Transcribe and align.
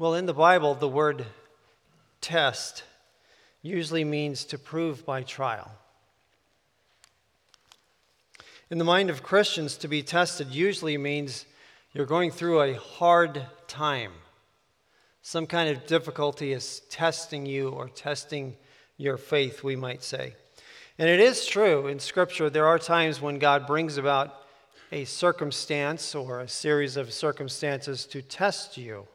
Well, 0.00 0.14
in 0.14 0.24
the 0.24 0.32
Bible, 0.32 0.74
the 0.74 0.88
word 0.88 1.26
test 2.22 2.84
usually 3.60 4.02
means 4.02 4.46
to 4.46 4.56
prove 4.56 5.04
by 5.04 5.22
trial. 5.22 5.70
In 8.70 8.78
the 8.78 8.84
mind 8.84 9.10
of 9.10 9.22
Christians, 9.22 9.76
to 9.76 9.88
be 9.88 10.02
tested 10.02 10.48
usually 10.52 10.96
means 10.96 11.44
you're 11.92 12.06
going 12.06 12.30
through 12.30 12.62
a 12.62 12.78
hard 12.78 13.44
time. 13.68 14.12
Some 15.20 15.46
kind 15.46 15.68
of 15.68 15.84
difficulty 15.84 16.54
is 16.54 16.80
testing 16.88 17.44
you 17.44 17.68
or 17.68 17.90
testing 17.90 18.56
your 18.96 19.18
faith, 19.18 19.62
we 19.62 19.76
might 19.76 20.02
say. 20.02 20.32
And 20.98 21.10
it 21.10 21.20
is 21.20 21.44
true 21.44 21.88
in 21.88 21.98
Scripture, 21.98 22.48
there 22.48 22.66
are 22.66 22.78
times 22.78 23.20
when 23.20 23.38
God 23.38 23.66
brings 23.66 23.98
about 23.98 24.46
a 24.92 25.04
circumstance 25.04 26.14
or 26.14 26.40
a 26.40 26.48
series 26.48 26.96
of 26.96 27.12
circumstances 27.12 28.06
to 28.06 28.22
test 28.22 28.78
you. 28.78 29.06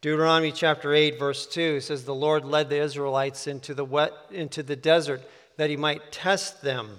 Deuteronomy 0.00 0.52
chapter 0.52 0.94
8, 0.94 1.18
verse 1.18 1.44
2 1.46 1.80
says, 1.80 2.04
The 2.04 2.14
Lord 2.14 2.44
led 2.44 2.68
the 2.68 2.80
Israelites 2.80 3.48
into 3.48 3.74
the, 3.74 3.84
wet, 3.84 4.12
into 4.30 4.62
the 4.62 4.76
desert 4.76 5.22
that 5.56 5.70
he 5.70 5.76
might 5.76 6.12
test 6.12 6.62
them 6.62 6.98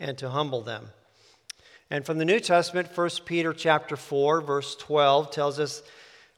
and 0.00 0.18
to 0.18 0.30
humble 0.30 0.62
them. 0.62 0.88
And 1.88 2.04
from 2.04 2.18
the 2.18 2.24
New 2.24 2.40
Testament, 2.40 2.88
1 2.92 3.10
Peter 3.24 3.52
chapter 3.52 3.96
4, 3.96 4.40
verse 4.40 4.74
12 4.74 5.30
tells 5.30 5.60
us, 5.60 5.84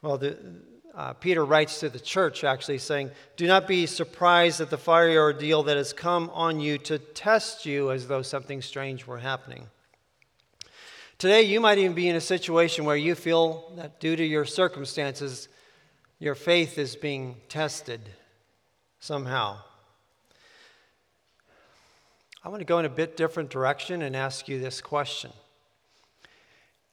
well, 0.02 0.18
the, 0.18 0.36
uh, 0.94 1.14
Peter 1.14 1.44
writes 1.44 1.80
to 1.80 1.88
the 1.88 1.98
church 1.98 2.44
actually 2.44 2.76
saying, 2.76 3.10
Do 3.36 3.46
not 3.46 3.66
be 3.66 3.86
surprised 3.86 4.60
at 4.60 4.68
the 4.68 4.76
fiery 4.76 5.16
ordeal 5.16 5.62
that 5.62 5.78
has 5.78 5.94
come 5.94 6.30
on 6.34 6.60
you 6.60 6.76
to 6.78 6.98
test 6.98 7.64
you 7.64 7.90
as 7.90 8.06
though 8.06 8.20
something 8.20 8.60
strange 8.60 9.06
were 9.06 9.18
happening. 9.18 9.68
Today, 11.18 11.42
you 11.42 11.60
might 11.60 11.78
even 11.78 11.94
be 11.94 12.08
in 12.08 12.14
a 12.14 12.20
situation 12.20 12.84
where 12.84 12.94
you 12.94 13.16
feel 13.16 13.72
that 13.74 13.98
due 13.98 14.14
to 14.14 14.24
your 14.24 14.44
circumstances, 14.44 15.48
your 16.20 16.36
faith 16.36 16.78
is 16.78 16.94
being 16.94 17.34
tested 17.48 18.00
somehow. 19.00 19.58
I 22.44 22.48
want 22.48 22.60
to 22.60 22.64
go 22.64 22.78
in 22.78 22.84
a 22.84 22.88
bit 22.88 23.16
different 23.16 23.50
direction 23.50 24.00
and 24.02 24.14
ask 24.14 24.46
you 24.46 24.60
this 24.60 24.80
question. 24.80 25.32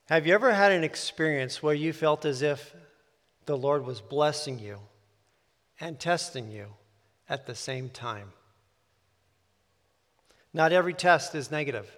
Have 0.08 0.26
you 0.26 0.34
ever 0.34 0.52
had 0.54 0.72
an 0.72 0.84
experience 0.84 1.62
where 1.62 1.76
you 1.76 1.94
felt 1.94 2.26
as 2.26 2.42
if 2.42 2.74
the 3.46 3.56
Lord 3.56 3.86
was 3.86 4.02
blessing 4.02 4.58
you 4.58 4.80
and 5.80 6.00
testing 6.00 6.50
you 6.50 6.66
at 7.30 7.46
the 7.46 7.54
same 7.54 7.90
time? 7.90 8.34
Not 10.52 10.72
every 10.74 10.96
test 10.96 11.36
is 11.36 11.52
negative. 11.52 11.96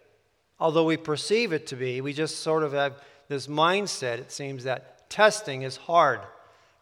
Although 0.59 0.85
we 0.85 0.97
perceive 0.97 1.53
it 1.53 1.67
to 1.67 1.75
be, 1.75 2.01
we 2.01 2.13
just 2.13 2.39
sort 2.39 2.63
of 2.63 2.73
have 2.73 3.01
this 3.27 3.47
mindset, 3.47 4.17
it 4.17 4.31
seems, 4.31 4.63
that 4.63 5.09
testing 5.09 5.61
is 5.61 5.77
hard, 5.77 6.21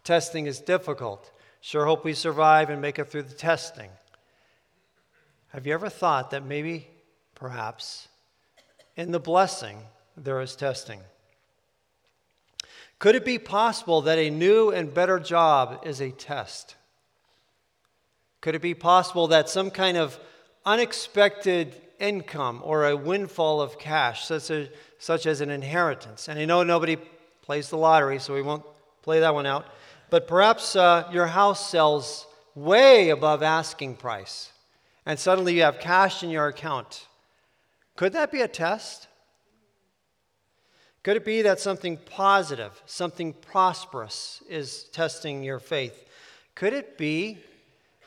testing 0.04 0.46
is 0.46 0.60
difficult. 0.60 1.32
Sure 1.62 1.86
hope 1.86 2.06
we 2.06 2.14
survive 2.14 2.70
and 2.70 2.82
make 2.82 3.00
it 3.00 3.10
through 3.10 3.24
the 3.24 3.34
testing. 3.34 3.90
Have 5.50 5.66
you 5.66 5.74
ever 5.74 5.90
thought 5.90 6.32
that 6.32 6.46
maybe, 6.46 6.88
perhaps, 7.34 8.08
in 8.96 9.12
the 9.12 9.20
blessing, 9.20 9.80
there 10.16 10.40
is 10.42 10.56
testing? 10.56 11.00
Could 13.00 13.16
it 13.16 13.26
be 13.26 13.40
possible 13.40 14.02
that 14.04 14.18
a 14.18 14.30
new 14.30 14.70
and 14.72 14.94
better 14.94 15.20
job 15.20 15.82
is 15.86 16.02
a 16.02 16.12
test? 16.12 16.76
Could 18.40 18.56
it 18.56 18.62
be 18.62 18.74
possible 18.74 19.28
that 19.28 19.50
some 19.50 19.70
kind 19.70 19.98
of 19.98 20.20
unexpected 20.66 21.76
income 22.00 22.62
or 22.64 22.88
a 22.88 22.96
windfall 22.96 23.62
of 23.62 23.80
cash, 23.80 24.26
such 24.26 24.50
as, 24.52 24.70
such 25.00 25.26
as 25.26 25.42
an 25.42 25.50
inheritance. 25.50 26.28
And 26.28 26.40
I 26.40 26.46
know 26.46 26.64
nobody 26.64 26.98
plays 27.42 27.70
the 27.70 27.78
lottery, 27.78 28.20
so 28.20 28.34
we 28.34 28.42
won't 28.42 28.64
play 29.02 29.20
that 29.20 29.34
one 29.34 29.46
out. 29.46 29.66
But 30.10 30.28
perhaps 30.28 30.76
uh, 30.76 31.10
your 31.12 31.28
house 31.28 31.70
sells 31.70 32.28
way 32.56 33.10
above 33.10 33.44
asking 33.44 33.96
price, 33.96 34.52
and 35.06 35.20
suddenly 35.20 35.56
you 35.56 35.62
have 35.64 35.80
cash 35.80 36.24
in 36.24 36.30
your 36.30 36.48
account. 36.48 37.08
Could 37.96 38.14
that 38.14 38.32
be 38.32 38.42
a 38.42 38.48
test? 38.48 39.08
Could 41.04 41.18
it 41.18 41.26
be 41.26 41.44
that 41.44 41.60
something 41.60 41.98
positive, 41.98 42.82
something 42.86 43.34
prosperous 43.34 44.42
is 44.50 44.86
testing 44.86 45.44
your 45.44 45.60
faith? 45.60 46.04
Could 46.56 46.74
it 46.74 46.98
be 46.98 47.38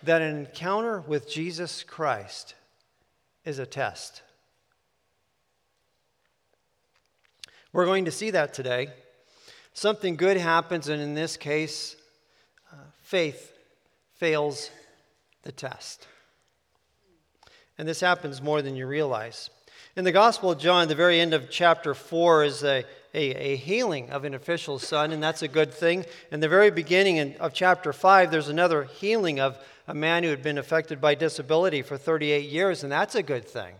that 0.02 0.22
an 0.22 0.36
encounter 0.36 1.00
with 1.00 1.30
Jesus 1.30 1.84
Christ 1.84 2.54
is 3.48 3.58
a 3.58 3.64
test. 3.64 4.20
We're 7.72 7.86
going 7.86 8.04
to 8.04 8.10
see 8.10 8.30
that 8.32 8.52
today. 8.52 8.88
Something 9.72 10.16
good 10.16 10.36
happens, 10.36 10.88
and 10.90 11.00
in 11.00 11.14
this 11.14 11.38
case, 11.38 11.96
uh, 12.70 12.76
faith 13.00 13.54
fails 14.16 14.70
the 15.44 15.52
test. 15.52 16.06
And 17.78 17.88
this 17.88 18.00
happens 18.00 18.42
more 18.42 18.60
than 18.60 18.76
you 18.76 18.86
realize. 18.86 19.48
In 19.96 20.04
the 20.04 20.12
Gospel 20.12 20.50
of 20.50 20.58
John, 20.58 20.88
the 20.88 20.94
very 20.94 21.18
end 21.18 21.32
of 21.32 21.48
chapter 21.48 21.94
4 21.94 22.44
is 22.44 22.62
a, 22.62 22.84
a, 23.14 23.52
a, 23.52 23.56
healing 23.56 24.10
of 24.10 24.24
an 24.24 24.34
official's 24.34 24.86
son, 24.86 25.10
and 25.10 25.22
that's 25.22 25.40
a 25.40 25.48
good 25.48 25.72
thing. 25.72 26.04
In 26.30 26.40
the 26.40 26.48
very 26.50 26.70
beginning 26.70 27.36
of 27.36 27.54
chapter 27.54 27.94
5, 27.94 28.30
there's 28.30 28.50
another 28.50 28.84
healing 28.84 29.40
of 29.40 29.58
a 29.88 29.94
man 29.94 30.22
who 30.22 30.28
had 30.28 30.42
been 30.42 30.58
affected 30.58 31.00
by 31.00 31.14
disability 31.14 31.80
for 31.80 31.96
38 31.96 32.48
years, 32.48 32.82
and 32.82 32.92
that's 32.92 33.14
a 33.14 33.22
good 33.22 33.46
thing. 33.46 33.74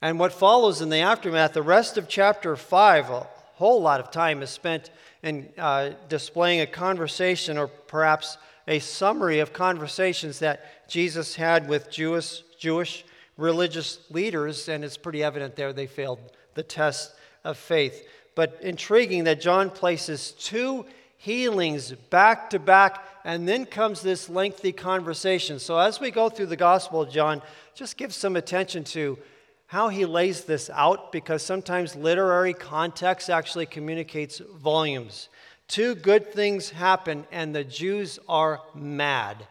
And 0.00 0.18
what 0.18 0.32
follows 0.32 0.80
in 0.80 0.88
the 0.88 1.00
aftermath, 1.00 1.52
the 1.52 1.62
rest 1.62 1.98
of 1.98 2.08
chapter 2.08 2.56
5, 2.56 3.10
a 3.10 3.26
whole 3.54 3.82
lot 3.82 4.00
of 4.00 4.10
time 4.10 4.42
is 4.42 4.48
spent 4.48 4.90
in 5.22 5.50
uh, 5.58 5.90
displaying 6.08 6.62
a 6.62 6.66
conversation 6.66 7.58
or 7.58 7.68
perhaps 7.68 8.38
a 8.66 8.78
summary 8.78 9.40
of 9.40 9.52
conversations 9.52 10.38
that 10.38 10.88
Jesus 10.88 11.34
had 11.34 11.68
with 11.68 11.90
Jewish, 11.90 12.42
Jewish 12.58 13.04
religious 13.36 13.98
leaders, 14.10 14.70
and 14.70 14.82
it's 14.82 14.96
pretty 14.96 15.22
evident 15.22 15.54
there 15.54 15.74
they 15.74 15.86
failed 15.86 16.18
the 16.54 16.62
test 16.62 17.14
of 17.44 17.58
faith. 17.58 18.08
But 18.34 18.58
intriguing 18.62 19.24
that 19.24 19.42
John 19.42 19.68
places 19.68 20.32
two 20.32 20.86
healings 21.18 21.92
back 21.92 22.48
to 22.50 22.58
back, 22.58 23.04
and 23.24 23.48
then 23.48 23.66
comes 23.66 24.02
this 24.02 24.28
lengthy 24.28 24.72
conversation. 24.72 25.58
So, 25.58 25.78
as 25.78 26.00
we 26.00 26.10
go 26.10 26.28
through 26.28 26.46
the 26.46 26.56
Gospel 26.56 27.02
of 27.02 27.10
John, 27.10 27.42
just 27.74 27.96
give 27.96 28.14
some 28.14 28.36
attention 28.36 28.84
to 28.84 29.18
how 29.66 29.88
he 29.88 30.04
lays 30.04 30.44
this 30.44 30.68
out 30.70 31.12
because 31.12 31.42
sometimes 31.42 31.94
literary 31.94 32.54
context 32.54 33.30
actually 33.30 33.66
communicates 33.66 34.38
volumes. 34.38 35.28
Two 35.68 35.94
good 35.94 36.32
things 36.32 36.70
happen, 36.70 37.24
and 37.30 37.54
the 37.54 37.62
Jews 37.62 38.18
are 38.28 38.60
mad. 38.74 39.46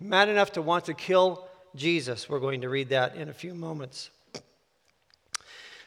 Mad 0.00 0.28
enough 0.28 0.52
to 0.52 0.62
want 0.62 0.86
to 0.86 0.94
kill 0.94 1.46
Jesus. 1.76 2.28
We're 2.28 2.40
going 2.40 2.62
to 2.62 2.68
read 2.68 2.88
that 2.88 3.14
in 3.14 3.28
a 3.28 3.32
few 3.32 3.54
moments. 3.54 4.10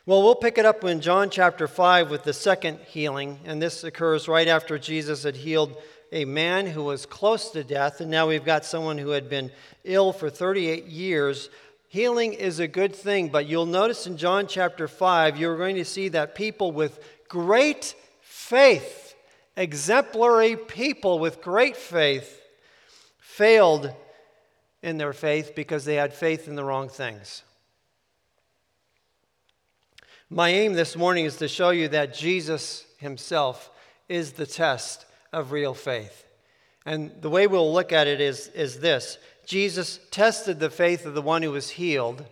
Well, 0.05 0.21
we'll 0.21 0.35
pick 0.35 0.57
it 0.57 0.65
up 0.65 0.83
in 0.83 1.01
John 1.01 1.29
chapter 1.29 1.67
5 1.67 2.09
with 2.09 2.23
the 2.23 2.33
second 2.33 2.79
healing, 2.87 3.39
and 3.45 3.61
this 3.61 3.83
occurs 3.83 4.27
right 4.27 4.47
after 4.47 4.77
Jesus 4.77 5.23
had 5.23 5.35
healed 5.35 5.75
a 6.13 6.25
man 6.25 6.67
who 6.67 6.83
was 6.83 7.07
close 7.07 7.49
to 7.49 7.63
death, 7.63 7.99
and 7.99 8.11
now 8.11 8.27
we've 8.27 8.45
got 8.45 8.63
someone 8.63 8.99
who 8.99 9.09
had 9.09 9.29
been 9.29 9.51
ill 9.83 10.13
for 10.13 10.29
38 10.29 10.85
years. 10.85 11.49
Healing 11.87 12.33
is 12.33 12.59
a 12.59 12.67
good 12.67 12.95
thing, 12.95 13.29
but 13.29 13.47
you'll 13.47 13.65
notice 13.65 14.05
in 14.05 14.15
John 14.15 14.45
chapter 14.45 14.87
5, 14.87 15.37
you're 15.37 15.57
going 15.57 15.75
to 15.75 15.83
see 15.83 16.09
that 16.09 16.35
people 16.35 16.71
with 16.71 17.03
great 17.27 17.95
faith, 18.21 19.15
exemplary 19.57 20.55
people 20.55 21.17
with 21.17 21.41
great 21.41 21.75
faith, 21.75 22.39
failed 23.17 23.91
in 24.83 24.97
their 24.97 25.13
faith 25.13 25.53
because 25.55 25.83
they 25.83 25.95
had 25.95 26.13
faith 26.13 26.47
in 26.47 26.55
the 26.55 26.63
wrong 26.63 26.89
things. 26.89 27.41
My 30.29 30.49
aim 30.49 30.73
this 30.73 30.95
morning 30.95 31.25
is 31.25 31.37
to 31.37 31.47
show 31.47 31.71
you 31.71 31.87
that 31.87 32.13
Jesus 32.13 32.85
himself 32.99 33.71
is 34.07 34.33
the 34.33 34.45
test 34.45 35.07
of 35.33 35.51
real 35.51 35.73
faith. 35.73 36.25
And 36.85 37.11
the 37.21 37.29
way 37.29 37.47
we'll 37.47 37.73
look 37.73 37.91
at 37.91 38.07
it 38.07 38.21
is, 38.21 38.47
is 38.49 38.79
this 38.79 39.17
Jesus 39.45 39.99
tested 40.11 40.59
the 40.59 40.69
faith 40.69 41.05
of 41.05 41.13
the 41.13 41.21
one 41.21 41.41
who 41.41 41.51
was 41.51 41.71
healed. 41.71 42.23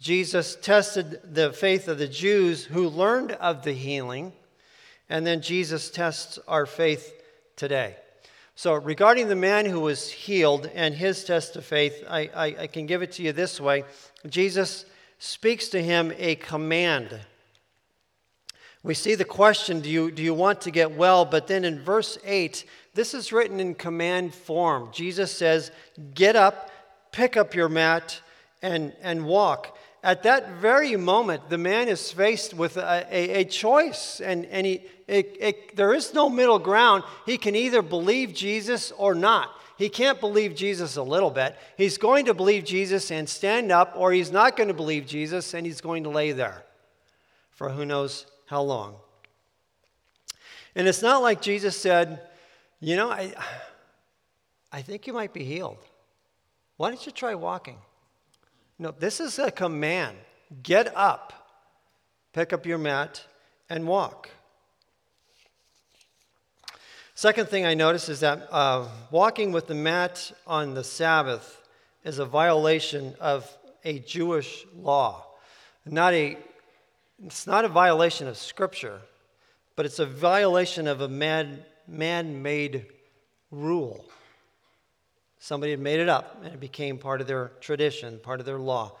Jesus 0.00 0.56
tested 0.56 1.20
the 1.34 1.52
faith 1.52 1.88
of 1.88 1.98
the 1.98 2.08
Jews 2.08 2.64
who 2.64 2.88
learned 2.88 3.32
of 3.32 3.62
the 3.62 3.72
healing. 3.72 4.32
And 5.10 5.26
then 5.26 5.42
Jesus 5.42 5.90
tests 5.90 6.38
our 6.48 6.64
faith 6.64 7.12
today. 7.56 7.96
So, 8.54 8.74
regarding 8.74 9.28
the 9.28 9.36
man 9.36 9.66
who 9.66 9.80
was 9.80 10.10
healed 10.10 10.70
and 10.74 10.94
his 10.94 11.24
test 11.24 11.56
of 11.56 11.64
faith, 11.64 12.04
I, 12.08 12.30
I, 12.34 12.46
I 12.60 12.66
can 12.66 12.86
give 12.86 13.02
it 13.02 13.12
to 13.12 13.22
you 13.22 13.32
this 13.32 13.60
way 13.60 13.84
Jesus 14.28 14.84
speaks 15.18 15.68
to 15.68 15.82
him 15.82 16.12
a 16.16 16.34
command. 16.36 17.20
We 18.82 18.94
see 18.94 19.14
the 19.14 19.24
question, 19.24 19.80
do 19.80 19.90
you, 19.90 20.10
do 20.10 20.22
you 20.22 20.32
want 20.32 20.62
to 20.62 20.70
get 20.70 20.92
well? 20.92 21.24
But 21.24 21.46
then 21.46 21.64
in 21.64 21.80
verse 21.80 22.18
8, 22.24 22.64
this 22.94 23.12
is 23.12 23.32
written 23.32 23.60
in 23.60 23.74
command 23.74 24.34
form. 24.34 24.88
Jesus 24.92 25.30
says, 25.30 25.70
Get 26.14 26.34
up, 26.34 26.70
pick 27.12 27.36
up 27.36 27.54
your 27.54 27.68
mat, 27.68 28.20
and, 28.62 28.94
and 29.02 29.26
walk. 29.26 29.76
At 30.02 30.22
that 30.22 30.52
very 30.52 30.96
moment, 30.96 31.50
the 31.50 31.58
man 31.58 31.88
is 31.88 32.10
faced 32.10 32.54
with 32.54 32.78
a, 32.78 33.06
a, 33.10 33.40
a 33.40 33.44
choice, 33.44 34.20
and, 34.20 34.46
and 34.46 34.66
he, 34.66 34.80
it, 35.06 35.36
it, 35.38 35.76
there 35.76 35.92
is 35.92 36.14
no 36.14 36.30
middle 36.30 36.58
ground. 36.58 37.04
He 37.26 37.36
can 37.36 37.54
either 37.54 37.82
believe 37.82 38.32
Jesus 38.32 38.92
or 38.92 39.14
not. 39.14 39.50
He 39.76 39.90
can't 39.90 40.20
believe 40.20 40.54
Jesus 40.54 40.96
a 40.96 41.02
little 41.02 41.30
bit. 41.30 41.54
He's 41.76 41.98
going 41.98 42.26
to 42.26 42.34
believe 42.34 42.64
Jesus 42.64 43.10
and 43.10 43.28
stand 43.28 43.70
up, 43.70 43.92
or 43.94 44.12
he's 44.12 44.32
not 44.32 44.56
going 44.56 44.68
to 44.68 44.74
believe 44.74 45.06
Jesus 45.06 45.52
and 45.52 45.66
he's 45.66 45.80
going 45.80 46.04
to 46.04 46.10
lay 46.10 46.32
there 46.32 46.64
for 47.60 47.68
who 47.68 47.84
knows 47.84 48.24
how 48.50 48.60
long. 48.62 48.96
And 50.74 50.88
it's 50.88 51.02
not 51.02 51.22
like 51.22 51.40
Jesus 51.40 51.76
said, 51.76 52.20
You 52.80 52.96
know, 52.96 53.08
I, 53.08 53.32
I 54.72 54.82
think 54.82 55.06
you 55.06 55.12
might 55.12 55.32
be 55.32 55.44
healed. 55.44 55.78
Why 56.76 56.88
don't 56.88 57.06
you 57.06 57.12
try 57.12 57.36
walking? 57.36 57.78
No, 58.76 58.90
this 58.90 59.20
is 59.20 59.38
a 59.38 59.52
command. 59.52 60.16
Get 60.64 60.92
up, 60.96 61.32
pick 62.32 62.52
up 62.52 62.66
your 62.66 62.78
mat, 62.78 63.24
and 63.68 63.86
walk. 63.86 64.28
Second 67.14 67.48
thing 67.48 67.64
I 67.66 67.74
notice 67.74 68.08
is 68.08 68.18
that 68.20 68.48
uh, 68.50 68.88
walking 69.12 69.52
with 69.52 69.68
the 69.68 69.74
mat 69.76 70.32
on 70.44 70.74
the 70.74 70.82
Sabbath 70.82 71.62
is 72.02 72.18
a 72.18 72.24
violation 72.24 73.14
of 73.20 73.48
a 73.84 74.00
Jewish 74.00 74.66
law. 74.74 75.26
Not 75.86 76.14
a, 76.14 76.36
it's 77.24 77.46
not 77.46 77.64
a 77.64 77.68
violation 77.68 78.26
of 78.26 78.36
Scripture, 78.36 79.00
but 79.76 79.86
it's 79.86 79.98
a 79.98 80.06
violation 80.06 80.86
of 80.86 81.00
a 81.00 81.08
man, 81.08 81.64
man-made 81.86 82.86
rule. 83.50 84.04
Somebody 85.38 85.72
had 85.72 85.80
made 85.80 86.00
it 86.00 86.08
up, 86.08 86.38
and 86.42 86.52
it 86.52 86.60
became 86.60 86.98
part 86.98 87.20
of 87.20 87.26
their 87.26 87.52
tradition, 87.60 88.18
part 88.22 88.40
of 88.40 88.46
their 88.46 88.58
law. 88.58 88.92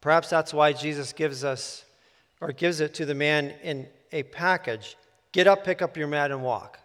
Perhaps 0.00 0.28
that's 0.28 0.52
why 0.52 0.72
Jesus 0.72 1.12
gives 1.12 1.44
us, 1.44 1.84
or 2.40 2.52
gives 2.52 2.80
it 2.80 2.94
to 2.94 3.06
the 3.06 3.14
man 3.14 3.54
in 3.62 3.88
a 4.12 4.22
package. 4.22 4.96
Get 5.32 5.46
up, 5.46 5.64
pick 5.64 5.82
up 5.82 5.96
your 5.96 6.08
mat, 6.08 6.30
and 6.30 6.42
walk. 6.42 6.78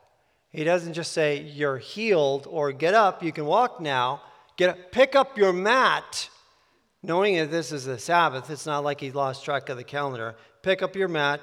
He 0.51 0.63
doesn't 0.63 0.94
just 0.94 1.12
say, 1.12 1.42
You're 1.42 1.77
healed 1.77 2.48
or 2.50 2.71
get 2.71 2.94
up, 2.94 3.24
you 3.24 3.31
can 3.31 3.45
walk 3.45 3.80
now. 3.80 4.21
Get 4.57 4.69
up, 4.69 4.92
pick 4.92 5.15
up 5.15 5.38
your 5.38 5.53
mat, 5.53 6.30
knowing 7.03 7.38
that 7.38 7.51
this 7.51 7.71
is 7.71 7.86
the 7.86 8.00
Sabbath. 8.00 8.50
It's 8.50 8.65
not 8.65 8.83
like 8.83 9.00
he 9.00 9.12
lost 9.12 9.45
track 9.45 9.69
of 9.69 9.77
the 9.77 9.83
calendar. 9.83 10.36
Pick 10.62 10.81
up 10.81 10.95
your 10.95 11.07
mat 11.07 11.42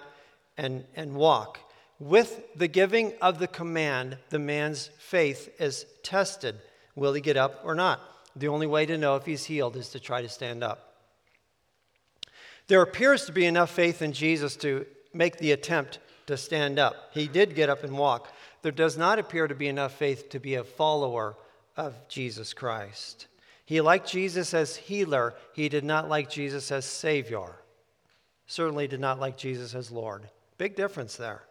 and, 0.56 0.84
and 0.94 1.14
walk. 1.14 1.58
With 1.98 2.40
the 2.56 2.68
giving 2.68 3.12
of 3.20 3.38
the 3.38 3.48
command, 3.48 4.18
the 4.30 4.38
man's 4.38 4.90
faith 4.98 5.48
is 5.58 5.84
tested. 6.02 6.56
Will 6.94 7.12
he 7.12 7.20
get 7.20 7.36
up 7.36 7.60
or 7.64 7.74
not? 7.74 8.00
The 8.36 8.48
only 8.48 8.66
way 8.66 8.86
to 8.86 8.98
know 8.98 9.16
if 9.16 9.26
he's 9.26 9.44
healed 9.44 9.76
is 9.76 9.88
to 9.90 10.00
try 10.00 10.22
to 10.22 10.28
stand 10.28 10.62
up. 10.62 10.94
There 12.68 12.82
appears 12.82 13.24
to 13.26 13.32
be 13.32 13.46
enough 13.46 13.70
faith 13.70 14.02
in 14.02 14.12
Jesus 14.12 14.54
to 14.56 14.86
make 15.12 15.38
the 15.38 15.52
attempt 15.52 15.98
to 16.26 16.36
stand 16.36 16.78
up. 16.78 16.94
He 17.14 17.26
did 17.26 17.54
get 17.54 17.70
up 17.70 17.82
and 17.82 17.96
walk 17.96 18.32
there 18.62 18.72
does 18.72 18.96
not 18.96 19.18
appear 19.18 19.46
to 19.46 19.54
be 19.54 19.68
enough 19.68 19.94
faith 19.94 20.30
to 20.30 20.40
be 20.40 20.54
a 20.54 20.64
follower 20.64 21.36
of 21.76 22.08
Jesus 22.08 22.52
Christ. 22.52 23.26
He 23.68 23.82
liked 23.82 24.08
Jesus 24.08 24.54
as 24.54 24.76
healer, 24.76 25.34
he 25.52 25.68
did 25.68 25.84
not 25.84 26.08
like 26.08 26.30
Jesus 26.30 26.72
as 26.72 26.86
Savior. 26.86 27.54
Certainly 28.46 28.88
did 28.88 28.98
not 28.98 29.20
like 29.20 29.36
Jesus 29.36 29.74
as 29.74 29.90
Lord. 29.90 30.26
Big 30.56 30.74
difference 30.74 31.16
there. 31.16 31.42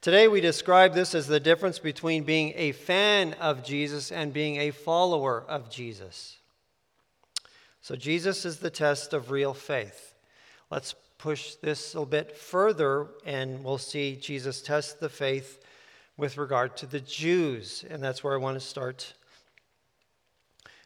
Today, 0.00 0.26
we 0.26 0.40
describe 0.40 0.92
this 0.92 1.14
as 1.14 1.28
the 1.28 1.38
difference 1.38 1.78
between 1.78 2.24
being 2.24 2.52
a 2.56 2.72
fan 2.72 3.34
of 3.34 3.62
Jesus 3.62 4.10
and 4.10 4.32
being 4.32 4.56
a 4.56 4.72
follower 4.72 5.44
of 5.46 5.70
Jesus. 5.70 6.38
So, 7.80 7.94
Jesus 7.94 8.44
is 8.44 8.58
the 8.58 8.68
test 8.68 9.12
of 9.12 9.30
real 9.30 9.54
faith. 9.54 10.16
Let's 10.68 10.96
push 11.16 11.54
this 11.54 11.94
a 11.94 11.98
little 12.00 12.10
bit 12.10 12.36
further, 12.36 13.06
and 13.24 13.62
we'll 13.62 13.78
see 13.78 14.16
Jesus 14.16 14.60
test 14.60 14.98
the 14.98 15.08
faith 15.08 15.62
with 16.16 16.38
regard 16.38 16.76
to 16.78 16.86
the 16.86 16.98
Jews. 16.98 17.84
And 17.88 18.02
that's 18.02 18.24
where 18.24 18.34
I 18.34 18.38
want 18.38 18.58
to 18.58 18.66
start 18.66 19.14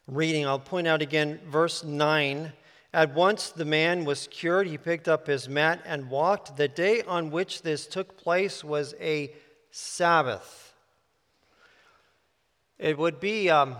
reading. 0.06 0.46
I'll 0.46 0.58
point 0.58 0.86
out 0.86 1.02
again 1.02 1.40
verse 1.46 1.84
9. 1.84 2.52
At 2.92 3.14
once 3.14 3.50
the 3.50 3.64
man 3.64 4.04
was 4.04 4.28
cured. 4.30 4.66
He 4.66 4.78
picked 4.78 5.08
up 5.08 5.26
his 5.26 5.48
mat 5.48 5.80
and 5.84 6.10
walked. 6.10 6.56
The 6.56 6.68
day 6.68 7.02
on 7.02 7.30
which 7.30 7.62
this 7.62 7.86
took 7.86 8.16
place 8.16 8.62
was 8.62 8.94
a 9.00 9.32
Sabbath. 9.70 10.74
It 12.78 12.96
would 12.98 13.20
be. 13.20 13.50
Um, 13.50 13.76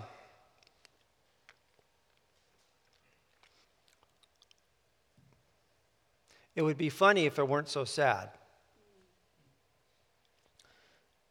it 6.56 6.62
would 6.62 6.79
be 6.79 6.88
funny 6.88 7.27
if 7.27 7.38
it 7.38 7.49
weren't 7.49 7.69
so 7.69 7.85
sad 7.85 8.31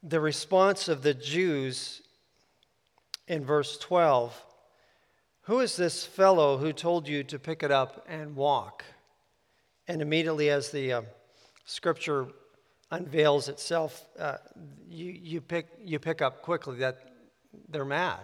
the 0.04 0.19
response 0.19 0.89
of 0.89 1.01
the 1.01 1.13
Jews 1.13 2.01
in 3.28 3.46
verse 3.46 3.78
12 3.78 4.38
Who 5.44 5.60
is 5.60 5.75
this 5.75 6.06
fellow 6.06 6.57
who 6.57 6.72
told 6.72 7.06
you 7.06 7.22
to 7.25 7.38
pick 7.38 7.63
it 7.63 7.72
up 7.72 8.06
and 8.07 8.34
walk? 8.34 8.86
And 9.90 10.01
immediately, 10.01 10.50
as 10.50 10.72
the 10.72 10.94
uh, 10.94 11.01
scripture 11.66 12.28
unveils 12.92 13.50
itself, 13.50 14.07
uh, 14.18 14.38
you, 14.90 15.12
you, 15.12 15.42
pick, 15.42 15.68
you 15.84 16.00
pick 16.00 16.22
up 16.22 16.42
quickly 16.42 16.78
that 16.78 17.12
they're 17.68 17.84
mad. 17.84 18.22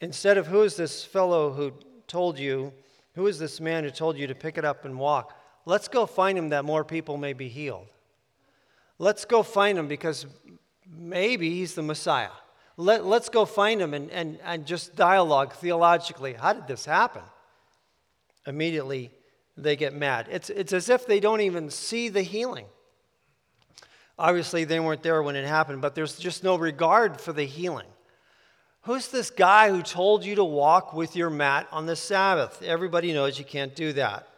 Instead 0.00 0.38
of 0.38 0.48
who 0.48 0.62
is 0.62 0.74
this 0.74 1.04
fellow 1.04 1.52
who 1.52 1.72
told 2.08 2.36
you, 2.36 2.72
who 3.14 3.28
is 3.28 3.38
this 3.38 3.60
man 3.60 3.84
who 3.84 3.90
told 3.90 4.18
you 4.18 4.26
to 4.26 4.34
pick 4.34 4.58
it 4.58 4.64
up 4.64 4.84
and 4.84 4.98
walk? 4.98 5.38
Let's 5.66 5.86
go 5.86 6.04
find 6.04 6.36
him 6.36 6.48
that 6.48 6.64
more 6.64 6.84
people 6.84 7.16
may 7.16 7.32
be 7.32 7.48
healed. 7.48 7.86
Let's 8.98 9.24
go 9.24 9.44
find 9.44 9.78
him 9.78 9.86
because 9.86 10.26
maybe 10.84 11.50
he's 11.50 11.74
the 11.74 11.82
Messiah. 11.82 12.30
Let, 12.76 13.06
let's 13.06 13.28
go 13.28 13.44
find 13.44 13.80
him 13.80 13.94
and, 13.94 14.10
and, 14.10 14.38
and 14.44 14.66
just 14.66 14.96
dialogue 14.96 15.54
theologically. 15.54 16.34
How 16.34 16.52
did 16.52 16.66
this 16.66 16.84
happen? 16.84 17.22
Immediately, 18.46 19.10
they 19.56 19.76
get 19.76 19.94
mad. 19.94 20.28
It's, 20.30 20.50
it's 20.50 20.72
as 20.72 20.88
if 20.88 21.06
they 21.06 21.18
don't 21.18 21.40
even 21.40 21.70
see 21.70 22.08
the 22.08 22.22
healing. 22.22 22.66
Obviously, 24.18 24.64
they 24.64 24.80
weren't 24.80 25.02
there 25.02 25.22
when 25.22 25.36
it 25.36 25.46
happened, 25.46 25.82
but 25.82 25.94
there's 25.94 26.18
just 26.18 26.44
no 26.44 26.56
regard 26.56 27.20
for 27.20 27.32
the 27.32 27.44
healing. 27.44 27.86
Who's 28.82 29.08
this 29.08 29.30
guy 29.30 29.70
who 29.70 29.82
told 29.82 30.24
you 30.24 30.36
to 30.36 30.44
walk 30.44 30.94
with 30.94 31.16
your 31.16 31.28
mat 31.28 31.66
on 31.72 31.86
the 31.86 31.96
Sabbath? 31.96 32.62
Everybody 32.62 33.12
knows 33.12 33.38
you 33.38 33.44
can't 33.44 33.74
do 33.74 33.92
that. 33.94 34.28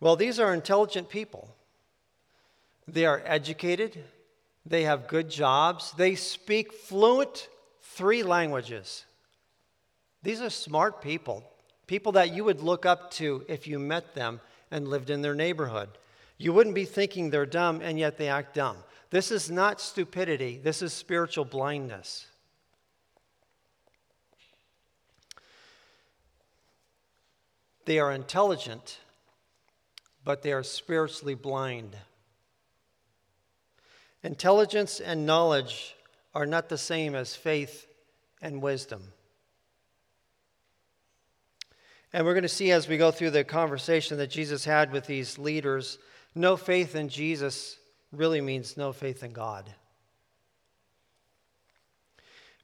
Well, 0.00 0.16
these 0.16 0.38
are 0.38 0.54
intelligent 0.54 1.08
people. 1.08 1.54
They 2.86 3.04
are 3.04 3.22
educated, 3.24 4.04
they 4.66 4.82
have 4.82 5.08
good 5.08 5.30
jobs, 5.30 5.92
they 5.92 6.14
speak 6.14 6.72
fluent 6.72 7.48
three 7.80 8.22
languages. 8.22 9.04
These 10.22 10.40
are 10.40 10.50
smart 10.50 11.00
people, 11.00 11.44
people 11.86 12.12
that 12.12 12.34
you 12.34 12.44
would 12.44 12.60
look 12.60 12.84
up 12.84 13.10
to 13.12 13.44
if 13.48 13.66
you 13.66 13.78
met 13.78 14.14
them 14.14 14.40
and 14.70 14.88
lived 14.88 15.10
in 15.10 15.22
their 15.22 15.34
neighborhood. 15.34 15.88
You 16.36 16.52
wouldn't 16.52 16.74
be 16.74 16.84
thinking 16.84 17.30
they're 17.30 17.46
dumb, 17.46 17.80
and 17.82 17.98
yet 17.98 18.16
they 18.16 18.28
act 18.28 18.54
dumb. 18.54 18.76
This 19.10 19.30
is 19.30 19.50
not 19.50 19.80
stupidity, 19.80 20.58
this 20.62 20.82
is 20.82 20.92
spiritual 20.92 21.44
blindness. 21.44 22.26
They 27.86 27.98
are 27.98 28.12
intelligent, 28.12 28.98
but 30.24 30.42
they 30.42 30.52
are 30.52 30.62
spiritually 30.62 31.34
blind. 31.34 31.96
Intelligence 34.22 35.00
and 35.00 35.26
knowledge 35.26 35.96
are 36.34 36.46
not 36.46 36.68
the 36.68 36.78
same 36.78 37.14
as 37.14 37.34
faith 37.34 37.86
and 38.42 38.62
wisdom. 38.62 39.02
And 42.12 42.26
we're 42.26 42.34
going 42.34 42.42
to 42.42 42.48
see 42.48 42.72
as 42.72 42.88
we 42.88 42.96
go 42.96 43.10
through 43.10 43.30
the 43.30 43.44
conversation 43.44 44.18
that 44.18 44.30
Jesus 44.30 44.64
had 44.64 44.92
with 44.92 45.06
these 45.06 45.38
leaders 45.38 45.98
no 46.34 46.56
faith 46.56 46.94
in 46.94 47.08
Jesus 47.08 47.76
really 48.12 48.40
means 48.40 48.76
no 48.76 48.92
faith 48.92 49.22
in 49.22 49.32
God. 49.32 49.72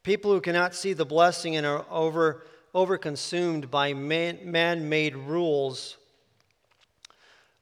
People 0.03 0.33
who 0.33 0.41
cannot 0.41 0.75
see 0.75 0.93
the 0.93 1.05
blessing 1.05 1.57
and 1.57 1.67
are 1.67 1.85
over, 1.91 2.45
overconsumed 2.75 3.71
by 3.71 3.93
man 3.93 4.89
made 4.89 5.17
rules 5.17 5.97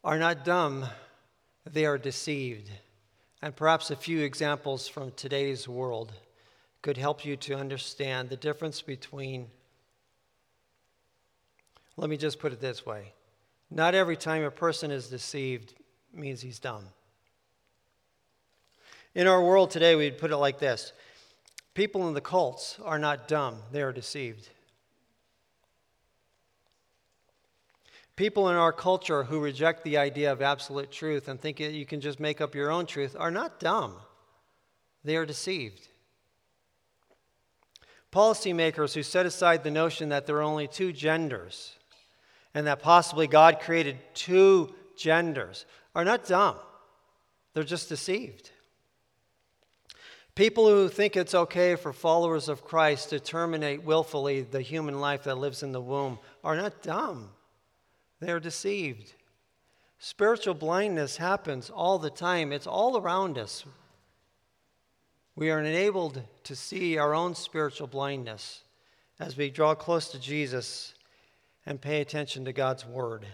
are 0.03 0.19
not 0.19 0.45
dumb, 0.45 0.85
they 1.65 1.87
are 1.87 1.97
deceived. 1.97 2.71
And 3.45 3.55
perhaps 3.55 3.91
a 3.91 3.97
few 3.97 4.23
examples 4.23 4.89
from 4.89 5.13
today's 5.17 5.69
world 5.69 6.15
could 6.81 6.97
help 6.97 7.27
you 7.27 7.37
to 7.37 7.55
understand 7.55 8.31
the 8.31 8.39
difference 8.39 8.81
between. 8.81 9.49
Let 11.99 12.09
me 12.09 12.17
just 12.17 12.39
put 12.39 12.55
it 12.55 12.61
this 12.63 12.87
way 12.87 13.13
not 13.71 13.95
every 13.95 14.17
time 14.17 14.45
a 14.45 14.51
person 14.51 14.91
is 14.91 15.11
deceived 15.11 15.75
means 16.11 16.41
he's 16.41 16.59
dumb. 16.59 16.87
In 19.15 19.27
our 19.27 19.45
world 19.45 19.71
today, 19.71 19.95
we'd 19.95 20.17
put 20.17 20.31
it 20.31 20.39
like 20.39 20.59
this 20.59 20.95
people 21.75 22.09
in 22.09 22.15
the 22.15 22.23
cults 22.23 22.79
are 22.83 22.99
not 22.99 23.29
dumb, 23.29 23.59
they 23.73 23.83
are 23.83 23.93
deceived. 23.93 24.49
People 28.17 28.49
in 28.49 28.57
our 28.57 28.73
culture 28.73 29.25
who 29.25 29.41
reject 29.41 29.83
the 29.83 29.97
idea 29.99 30.31
of 30.31 30.41
absolute 30.41 30.93
truth 30.93 31.27
and 31.27 31.41
think 31.41 31.59
you 31.59 31.85
can 31.85 32.01
just 32.01 32.21
make 32.21 32.41
up 32.41 32.55
your 32.55 32.71
own 32.71 32.87
truth 32.87 33.17
are 33.19 33.31
not 33.31 33.59
dumb, 33.59 33.97
they 35.03 35.17
are 35.17 35.27
deceived. 35.27 35.89
Policymakers 38.13 38.95
who 38.95 39.03
set 39.03 39.27
aside 39.27 39.65
the 39.65 39.71
notion 39.73 40.11
that 40.11 40.27
there 40.27 40.37
are 40.37 40.43
only 40.43 40.69
two 40.69 40.93
genders 40.93 41.77
and 42.55 42.69
that 42.69 42.81
possibly 42.81 43.27
God 43.27 43.59
created 43.59 43.99
two 44.15 44.73
genders 44.97 45.67
are 45.97 46.05
not 46.05 46.25
dumb, 46.25 46.57
they're 47.53 47.65
just 47.65 47.89
deceived. 47.89 48.53
People 50.37 50.69
who 50.69 50.89
think 50.89 51.17
it's 51.17 51.35
okay 51.35 51.77
for 51.77 51.93
followers 51.93 52.49
of 52.49 52.65
Christ 52.65 53.11
to 53.11 53.21
terminate 53.21 53.85
willfully 53.85 54.43
the 54.43 54.61
human 54.61 55.01
life 55.01 55.25
that 55.25 55.37
lives 55.39 55.63
in 55.63 55.73
the 55.73 55.81
womb 55.81 56.19
are 56.43 56.57
not 56.57 56.83
dumb. 56.83 57.31
They 58.25 58.33
are 58.33 58.41
deceived. 58.41 59.13
Spiritual 59.99 60.55
blindness 60.55 61.19
happens 61.19 61.69
all 61.69 61.99
the 61.99 62.09
time, 62.09 62.53
it's 62.53 62.67
all 62.67 62.97
around 62.97 63.37
us. 63.37 63.67
We 65.37 65.51
are 65.51 65.61
enabled 65.61 66.23
to 66.45 66.57
see 66.57 66.97
our 66.97 67.15
own 67.15 67.35
spiritual 67.35 67.87
blindness 67.87 68.63
as 69.21 69.37
we 69.37 69.51
draw 69.51 69.75
close 69.75 70.09
to 70.09 70.19
Jesus 70.19 70.95
and 71.67 71.83
pay 71.83 72.01
attention 72.01 72.47
to 72.47 72.55
God's 72.55 72.87
Word. 72.87 73.27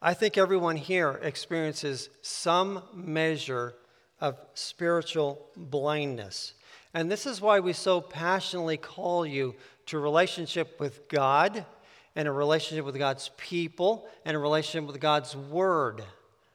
I 0.00 0.14
think 0.14 0.38
everyone 0.38 0.76
here 0.76 1.20
experiences 1.22 2.08
some 2.22 2.84
measure 2.94 3.74
of 4.18 4.40
spiritual 4.54 5.44
blindness. 5.58 6.54
And 6.94 7.10
this 7.10 7.26
is 7.26 7.42
why 7.42 7.60
we 7.60 7.74
so 7.74 8.00
passionately 8.00 8.78
call 8.78 9.26
you 9.26 9.56
to 9.86 9.98
relationship 9.98 10.80
with 10.80 11.06
God 11.10 11.66
and 12.16 12.28
a 12.28 12.32
relationship 12.32 12.84
with 12.84 12.98
God's 12.98 13.30
people 13.36 14.08
and 14.24 14.36
a 14.36 14.40
relationship 14.40 14.86
with 14.86 15.00
God's 15.00 15.36
Word. 15.36 16.04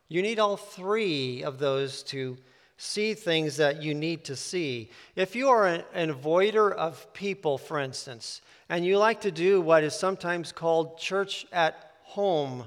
You 0.07 0.21
need 0.21 0.39
all 0.39 0.57
three 0.57 1.43
of 1.43 1.59
those 1.59 2.03
to 2.03 2.37
see 2.77 3.13
things 3.13 3.57
that 3.57 3.83
you 3.83 3.93
need 3.93 4.23
to 4.25 4.35
see. 4.35 4.89
If 5.15 5.35
you 5.35 5.49
are 5.49 5.67
an, 5.67 5.83
an 5.93 6.13
avoider 6.13 6.71
of 6.71 7.13
people, 7.13 7.57
for 7.57 7.77
instance, 7.77 8.41
and 8.69 8.85
you 8.85 8.97
like 8.97 9.21
to 9.21 9.31
do 9.31 9.59
what 9.59 9.83
is 9.83 9.93
sometimes 9.93 10.51
called 10.51 10.97
church 10.97 11.45
at 11.51 11.91
home, 12.03 12.65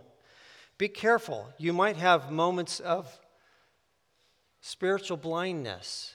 be 0.77 0.89
careful. 0.89 1.49
You 1.59 1.73
might 1.73 1.97
have 1.97 2.31
moments 2.31 2.79
of 2.79 3.19
spiritual 4.61 5.17
blindness 5.17 6.15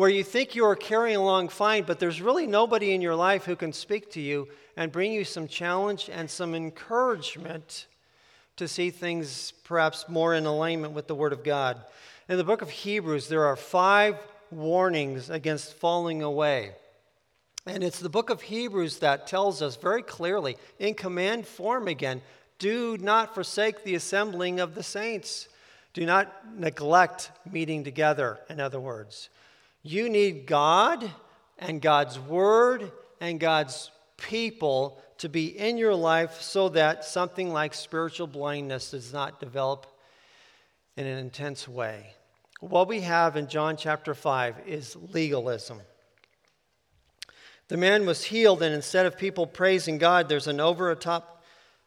where 0.00 0.08
you 0.08 0.24
think 0.24 0.54
you 0.54 0.64
are 0.64 0.74
carrying 0.74 1.18
along 1.18 1.46
fine, 1.46 1.82
but 1.82 1.98
there's 1.98 2.22
really 2.22 2.46
nobody 2.46 2.94
in 2.94 3.02
your 3.02 3.14
life 3.14 3.44
who 3.44 3.54
can 3.54 3.70
speak 3.70 4.10
to 4.10 4.18
you 4.18 4.48
and 4.74 4.90
bring 4.90 5.12
you 5.12 5.24
some 5.24 5.46
challenge 5.46 6.08
and 6.10 6.30
some 6.30 6.54
encouragement 6.54 7.86
to 8.56 8.66
see 8.66 8.88
things 8.88 9.52
perhaps 9.62 10.08
more 10.08 10.34
in 10.34 10.46
alignment 10.46 10.94
with 10.94 11.06
the 11.06 11.14
Word 11.14 11.34
of 11.34 11.44
God. 11.44 11.84
In 12.30 12.38
the 12.38 12.44
book 12.44 12.62
of 12.62 12.70
Hebrews, 12.70 13.28
there 13.28 13.44
are 13.44 13.56
five 13.56 14.16
warnings 14.50 15.28
against 15.28 15.74
falling 15.74 16.22
away. 16.22 16.72
And 17.66 17.84
it's 17.84 18.00
the 18.00 18.08
book 18.08 18.30
of 18.30 18.40
Hebrews 18.40 19.00
that 19.00 19.26
tells 19.26 19.60
us 19.60 19.76
very 19.76 20.02
clearly, 20.02 20.56
in 20.78 20.94
command 20.94 21.46
form 21.46 21.88
again, 21.88 22.22
do 22.58 22.96
not 22.96 23.34
forsake 23.34 23.84
the 23.84 23.96
assembling 23.96 24.60
of 24.60 24.74
the 24.74 24.82
saints. 24.82 25.46
Do 25.92 26.06
not 26.06 26.56
neglect 26.56 27.32
meeting 27.44 27.84
together, 27.84 28.38
in 28.48 28.60
other 28.60 28.80
words. 28.80 29.28
You 29.82 30.08
need 30.08 30.46
God 30.46 31.10
and 31.58 31.80
God's 31.80 32.18
Word 32.18 32.92
and 33.20 33.40
God's 33.40 33.90
people 34.16 35.00
to 35.18 35.28
be 35.28 35.46
in 35.46 35.78
your 35.78 35.94
life 35.94 36.40
so 36.40 36.68
that 36.70 37.04
something 37.04 37.52
like 37.52 37.74
spiritual 37.74 38.26
blindness 38.26 38.90
does 38.90 39.12
not 39.12 39.40
develop 39.40 39.86
in 40.96 41.06
an 41.06 41.18
intense 41.18 41.66
way. 41.66 42.14
What 42.60 42.88
we 42.88 43.00
have 43.00 43.36
in 43.36 43.48
John 43.48 43.76
chapter 43.76 44.14
5 44.14 44.66
is 44.66 44.96
legalism. 45.12 45.80
The 47.68 47.76
man 47.76 48.04
was 48.04 48.24
healed, 48.24 48.62
and 48.62 48.74
instead 48.74 49.06
of 49.06 49.16
people 49.16 49.46
praising 49.46 49.96
God, 49.96 50.28
there's 50.28 50.46
an 50.46 50.60
over, 50.60 50.94
top, 50.94 51.42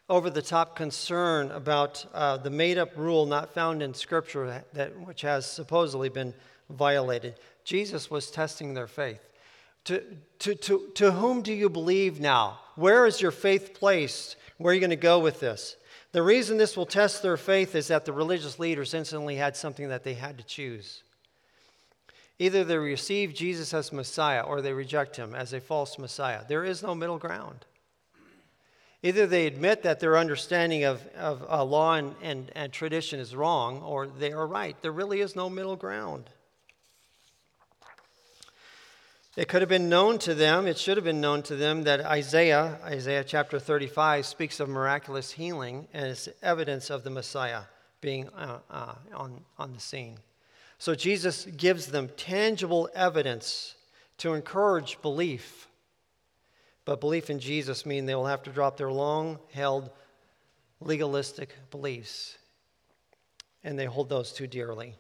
over 0.10 0.30
the 0.30 0.42
top 0.42 0.76
concern 0.76 1.52
about 1.52 2.06
uh, 2.14 2.38
the 2.38 2.50
made 2.50 2.78
up 2.78 2.96
rule 2.96 3.26
not 3.26 3.54
found 3.54 3.84
in 3.84 3.94
Scripture, 3.94 4.64
that, 4.74 5.00
which 5.02 5.22
has 5.22 5.46
supposedly 5.46 6.10
been 6.10 6.34
violated. 6.70 7.36
Jesus 7.64 8.10
was 8.10 8.32
testing 8.32 8.74
their 8.74 8.88
faith. 8.88 9.22
To, 9.86 10.02
to, 10.40 10.56
to, 10.56 10.90
to 10.96 11.12
whom 11.12 11.42
do 11.42 11.54
you 11.54 11.70
believe 11.70 12.20
now? 12.20 12.60
Where 12.76 13.06
is 13.06 13.22
your 13.22 13.32
faith 13.32 13.74
placed? 13.74 14.38
Where 14.58 14.72
are 14.72 14.74
you 14.74 14.80
going 14.80 14.90
to 14.92 14.96
go 14.96 15.20
with 15.20 15.40
this? 15.40 15.76
The 16.14 16.24
reason 16.24 16.58
this 16.58 16.78
will 16.78 16.86
test 16.86 17.22
their 17.22 17.38
faith 17.38 17.76
is 17.76 17.88
that 17.88 18.06
the 18.06 18.14
religious 18.14 18.60
leaders 18.60 18.94
instantly 18.94 19.36
had 19.36 19.58
something 19.58 19.90
that 19.90 20.04
they 20.04 20.14
had 20.14 20.38
to 20.38 20.44
choose. 20.44 21.04
Either 22.40 22.64
they 22.64 22.78
receive 22.78 23.34
Jesus 23.34 23.74
as 23.74 23.92
Messiah 23.92 24.42
or 24.42 24.62
they 24.62 24.74
reject 24.74 25.16
him 25.16 25.36
as 25.36 25.54
a 25.54 25.60
false 25.60 25.98
Messiah. 25.98 26.42
There 26.48 26.64
is 26.64 26.84
no 26.84 26.96
middle 26.96 27.18
ground. 27.18 27.66
Either 29.02 29.28
they 29.28 29.48
admit 29.48 29.84
that 29.84 30.00
their 30.00 30.18
understanding 30.18 30.86
of, 30.86 31.06
of 31.18 31.46
uh, 31.50 31.64
law 31.64 31.96
and, 31.96 32.16
and, 32.22 32.52
and 32.56 32.72
tradition 32.72 33.20
is 33.20 33.36
wrong 33.36 33.82
or 33.82 34.08
they 34.08 34.32
are 34.32 34.48
right. 34.48 34.82
There 34.82 34.94
really 34.94 35.20
is 35.20 35.36
no 35.36 35.50
middle 35.50 35.76
ground. 35.76 36.30
It 39.36 39.48
could 39.48 39.64
have 39.64 39.70
been 39.70 39.90
known 39.90 40.20
to 40.20 40.36
them, 40.36 40.68
it 40.68 40.78
should 40.78 40.96
have 40.96 41.04
been 41.04 41.22
known 41.22 41.42
to 41.44 41.56
them 41.56 41.84
that 41.84 42.02
Isaiah, 42.02 42.80
Isaiah 42.84 43.24
chapter 43.24 43.58
35, 43.58 44.28
speaks 44.28 44.60
of 44.60 44.70
miraculous 44.70 45.32
healing 45.32 45.88
as 45.92 46.30
evidence 46.44 46.92
of 46.92 47.04
the 47.04 47.10
Messiah 47.10 47.64
being 48.00 48.30
uh, 48.30 48.60
uh, 48.70 48.94
on, 49.16 49.42
on 49.58 49.74
the 49.74 49.80
scene. 49.80 50.20
So 50.78 50.94
Jesus 50.94 51.46
gives 51.46 51.88
them 51.88 52.10
tangible 52.16 52.90
evidence 52.94 53.74
to 54.20 54.36
encourage 54.36 55.02
belief. 55.02 55.68
But 56.86 57.00
belief 57.00 57.32
in 57.32 57.40
Jesus 57.40 57.88
means 57.88 58.06
they 58.06 58.14
will 58.14 58.28
have 58.28 58.44
to 58.44 58.52
drop 58.52 58.78
their 58.78 58.92
long 58.92 59.40
held 59.52 59.90
legalistic 60.80 61.56
beliefs. 61.72 62.38
And 63.64 63.80
they 63.80 63.86
hold 63.86 64.10
those 64.10 64.32
too 64.32 64.46
dearly. 64.46 64.94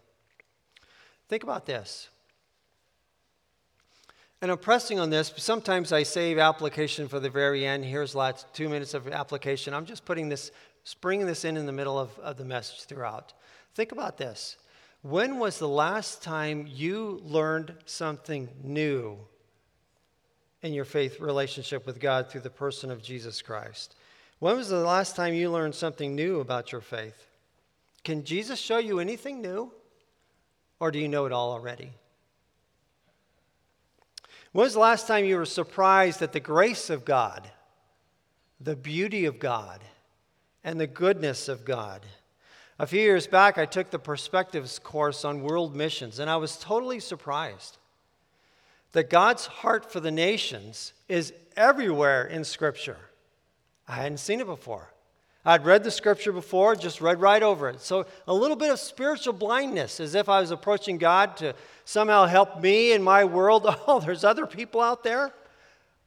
Think 1.27 1.43
about 1.43 1.67
this. 1.67 2.09
And 4.43 4.51
I'm 4.51 4.57
pressing 4.57 4.99
on 4.99 5.09
this. 5.09 5.31
Sometimes 5.37 5.93
I 5.93 6.03
save 6.03 6.37
application 6.37 7.07
for 7.07 7.17
the 7.21 7.29
very 7.29 7.65
end. 7.65 7.85
Here's 7.85 8.13
lots, 8.13 8.45
two 8.51 8.67
minutes 8.67 8.93
of 8.93 9.07
application. 9.07 9.73
I'm 9.73 9.85
just 9.85 10.03
putting 10.03 10.27
this, 10.27 10.51
bringing 10.99 11.25
this 11.25 11.45
in 11.45 11.55
in 11.55 11.65
the 11.65 11.71
middle 11.71 11.97
of, 11.97 12.19
of 12.19 12.35
the 12.35 12.43
message 12.43 12.83
throughout. 12.83 13.31
Think 13.73 13.93
about 13.93 14.17
this. 14.17 14.57
When 15.01 15.39
was 15.39 15.59
the 15.59 15.69
last 15.69 16.21
time 16.21 16.67
you 16.69 17.21
learned 17.23 17.73
something 17.85 18.49
new 18.61 19.17
in 20.61 20.73
your 20.73 20.83
faith 20.83 21.21
relationship 21.21 21.85
with 21.85 22.01
God 22.01 22.29
through 22.29 22.41
the 22.41 22.49
person 22.49 22.91
of 22.91 23.01
Jesus 23.01 23.41
Christ? 23.41 23.95
When 24.39 24.57
was 24.57 24.67
the 24.67 24.79
last 24.79 25.15
time 25.15 25.33
you 25.33 25.51
learned 25.51 25.73
something 25.73 26.15
new 26.15 26.41
about 26.41 26.73
your 26.73 26.81
faith? 26.81 27.27
Can 28.03 28.25
Jesus 28.25 28.59
show 28.59 28.79
you 28.79 28.99
anything 28.99 29.41
new? 29.41 29.71
Or 30.81 30.91
do 30.91 30.99
you 30.99 31.07
know 31.07 31.27
it 31.27 31.31
all 31.31 31.53
already? 31.53 31.93
When 34.53 34.63
was 34.63 34.73
the 34.73 34.79
last 34.79 35.07
time 35.07 35.25
you 35.25 35.37
were 35.37 35.45
surprised 35.45 36.21
at 36.21 36.31
the 36.31 36.39
grace 36.39 36.91
of 36.91 37.05
God, 37.05 37.49
the 38.61 38.75
beauty 38.75 39.25
of 39.25 39.39
God, 39.39 39.81
and 40.63 40.79
the 40.79 40.87
goodness 40.87 41.49
of 41.49 41.65
God? 41.65 42.05
A 42.77 42.85
few 42.85 43.01
years 43.01 43.25
back, 43.25 43.57
I 43.57 43.65
took 43.65 43.89
the 43.89 43.99
Perspectives 43.99 44.77
course 44.77 45.25
on 45.25 45.41
world 45.41 45.75
missions, 45.75 46.19
and 46.19 46.29
I 46.29 46.37
was 46.37 46.57
totally 46.57 46.99
surprised 46.99 47.77
that 48.91 49.09
God's 49.09 49.47
heart 49.47 49.91
for 49.91 49.99
the 49.99 50.11
nations 50.11 50.93
is 51.09 51.33
everywhere 51.57 52.23
in 52.23 52.43
Scripture. 52.43 52.97
I 53.87 53.95
hadn't 53.95 54.19
seen 54.19 54.39
it 54.39 54.45
before. 54.45 54.93
I'd 55.45 55.65
read 55.65 55.83
the 55.83 55.91
scripture 55.91 56.31
before, 56.31 56.75
just 56.75 57.01
read 57.01 57.19
right 57.19 57.43
over 57.43 57.69
it. 57.69 57.81
So, 57.81 58.05
a 58.27 58.33
little 58.33 58.55
bit 58.55 58.71
of 58.71 58.79
spiritual 58.79 59.33
blindness, 59.33 59.99
as 59.99 60.15
if 60.15 60.29
I 60.29 60.39
was 60.39 60.51
approaching 60.51 60.97
God 60.97 61.35
to 61.37 61.53
somehow 61.83 62.25
help 62.25 62.61
me 62.61 62.93
in 62.93 63.03
my 63.03 63.25
world. 63.25 63.67
Oh, 63.85 63.99
there's 63.99 64.23
other 64.23 64.45
people 64.45 64.79
out 64.79 65.03
there. 65.03 65.33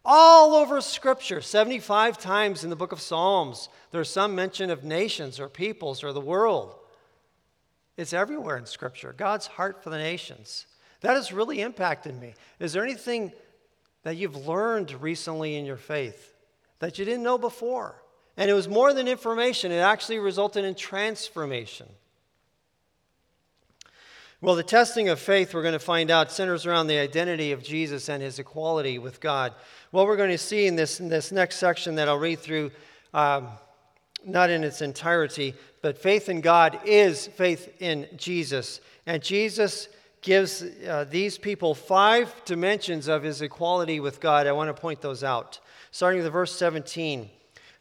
All 0.04 0.54
over 0.54 0.80
scripture, 0.80 1.40
75 1.40 2.16
times 2.16 2.64
in 2.64 2.70
the 2.70 2.76
book 2.76 2.92
of 2.92 3.00
Psalms, 3.00 3.68
there's 3.90 4.08
some 4.08 4.34
mention 4.34 4.70
of 4.70 4.84
nations 4.84 5.38
or 5.38 5.48
peoples 5.48 6.02
or 6.02 6.12
the 6.12 6.20
world. 6.20 6.74
It's 7.96 8.12
everywhere 8.12 8.56
in 8.56 8.66
scripture. 8.66 9.12
God's 9.16 9.46
heart 9.46 9.82
for 9.82 9.90
the 9.90 9.98
nations. 9.98 10.66
That 11.00 11.16
has 11.16 11.32
really 11.32 11.60
impacted 11.60 12.18
me. 12.18 12.34
Is 12.60 12.72
there 12.72 12.84
anything 12.84 13.32
that 14.04 14.16
you've 14.16 14.46
learned 14.46 14.92
recently 15.02 15.56
in 15.56 15.66
your 15.66 15.76
faith 15.76 16.34
that 16.78 16.98
you 16.98 17.04
didn't 17.04 17.24
know 17.24 17.36
before? 17.36 18.00
And 18.36 18.50
it 18.50 18.54
was 18.54 18.68
more 18.68 18.92
than 18.92 19.08
information, 19.08 19.72
it 19.72 19.76
actually 19.76 20.18
resulted 20.18 20.64
in 20.64 20.74
transformation. 20.74 21.86
Well, 24.42 24.54
the 24.54 24.62
testing 24.62 25.08
of 25.08 25.18
faith, 25.18 25.54
we're 25.54 25.62
going 25.62 25.72
to 25.72 25.78
find 25.78 26.10
out, 26.10 26.30
centers 26.30 26.66
around 26.66 26.88
the 26.88 26.98
identity 26.98 27.52
of 27.52 27.62
Jesus 27.62 28.10
and 28.10 28.22
his 28.22 28.38
equality 28.38 28.98
with 28.98 29.18
God. 29.18 29.54
What 29.92 30.06
we're 30.06 30.18
going 30.18 30.30
to 30.30 30.38
see 30.38 30.66
in 30.66 30.76
this, 30.76 31.00
in 31.00 31.08
this 31.08 31.32
next 31.32 31.56
section 31.56 31.94
that 31.94 32.06
I'll 32.06 32.18
read 32.18 32.40
through 32.40 32.70
um, 33.14 33.48
not 34.26 34.50
in 34.50 34.62
its 34.62 34.82
entirety, 34.82 35.54
but 35.80 35.96
faith 35.96 36.28
in 36.28 36.42
God 36.42 36.78
is 36.84 37.28
faith 37.28 37.80
in 37.80 38.06
Jesus. 38.16 38.80
And 39.06 39.22
Jesus 39.22 39.88
gives 40.20 40.62
uh, 40.86 41.06
these 41.08 41.38
people 41.38 41.74
five 41.74 42.34
dimensions 42.44 43.08
of 43.08 43.22
his 43.22 43.40
equality 43.40 44.00
with 44.00 44.20
God. 44.20 44.46
I 44.46 44.52
want 44.52 44.68
to 44.68 44.80
point 44.80 45.00
those 45.00 45.24
out. 45.24 45.60
Starting 45.92 46.22
with 46.22 46.32
verse 46.32 46.54
17. 46.54 47.30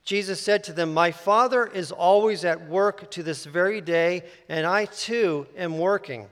Jesus 0.06 0.40
said 0.40 0.64
to 0.66 0.74
them, 0.74 0.94
My 0.94 1.12
Father 1.12 1.66
is 1.66 1.92
always 1.92 2.46
at 2.46 2.70
work 2.70 3.10
to 3.12 3.24
this 3.24 3.46
very 3.46 3.82
day, 3.82 4.24
and 4.48 4.66
I 4.66 4.86
too 4.86 5.48
am 5.58 5.80
working. 5.80 6.28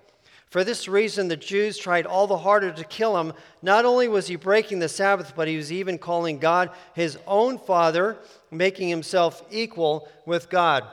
For 0.53 0.63
this 0.63 0.87
reason, 0.87 1.27
the 1.27 1.35
Jews 1.35 1.79
tried 1.79 2.05
all 2.05 2.27
the 2.27 2.37
harder 2.37 2.71
to 2.71 2.83
kill 2.83 3.17
him. 3.17 3.33
Not 3.63 3.85
only 3.85 4.07
was 4.07 4.27
he 4.27 4.35
breaking 4.35 4.77
the 4.77 4.87
Sabbath, 4.87 5.33
but 5.35 5.47
he 5.47 5.57
was 5.57 5.71
even 5.71 5.97
calling 5.97 6.37
God 6.37 6.69
his 6.93 7.17
own 7.25 7.57
Father, 7.57 8.17
making 8.51 8.89
himself 8.89 9.43
equal 9.49 10.07
with 10.27 10.51
God. 10.51 10.83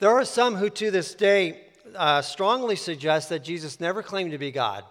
There 0.00 0.10
are 0.10 0.26
some 0.26 0.56
who 0.56 0.68
to 0.68 0.90
this 0.90 1.14
day 1.14 1.62
uh, 1.96 2.20
strongly 2.20 2.76
suggest 2.76 3.30
that 3.30 3.42
Jesus 3.42 3.80
never 3.80 4.02
claimed 4.02 4.32
to 4.32 4.38
be 4.38 4.50
God, 4.50 4.84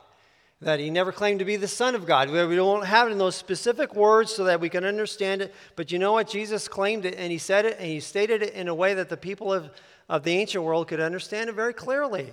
that 0.62 0.80
he 0.80 0.91
never 0.91 1.12
claimed 1.12 1.39
to 1.39 1.46
be 1.46 1.56
the 1.56 1.68
Son 1.68 1.96
of 1.96 2.06
God. 2.06 2.30
We 2.30 2.56
don't 2.56 2.86
have 2.86 3.08
it 3.08 3.12
in 3.12 3.18
those 3.18 3.36
specific 3.36 3.96
words 3.96 4.32
so 4.32 4.44
that 4.44 4.60
we 4.60 4.70
can 4.70 4.86
understand 4.86 5.41
it. 5.41 5.53
But 5.75 5.91
you 5.91 5.98
know 5.98 6.13
what? 6.13 6.30
Jesus 6.30 6.68
claimed 6.68 7.03
it, 7.06 7.15
and 7.18 7.32
he 7.32 7.39
said 7.39 7.65
it, 7.65 7.77
and 7.80 7.88
he 7.88 8.00
stated 8.00 8.44
it 8.44 8.53
in 8.53 8.68
a 8.68 8.75
way 8.75 8.94
that 8.94 9.10
the 9.10 9.18
people 9.18 9.51
of, 9.51 9.72
of 10.08 10.24
the 10.24 10.32
ancient 10.32 10.63
world 10.63 10.88
could 10.88 11.00
understand 11.00 11.50
it 11.50 11.53
very 11.53 11.74
clearly 11.74 12.32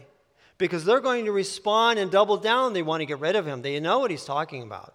because 0.59 0.85
they're 0.85 1.01
going 1.01 1.25
to 1.25 1.33
respond 1.33 1.99
and 1.99 2.11
double 2.11 2.37
down. 2.37 2.75
They 2.75 2.83
want 2.83 3.01
to 3.01 3.07
get 3.07 3.19
rid 3.19 3.35
of 3.35 3.47
him. 3.47 3.63
They 3.63 3.81
know 3.81 4.01
what 4.01 4.11
he's 4.11 4.25
talking 4.25 4.63
about. 4.63 4.95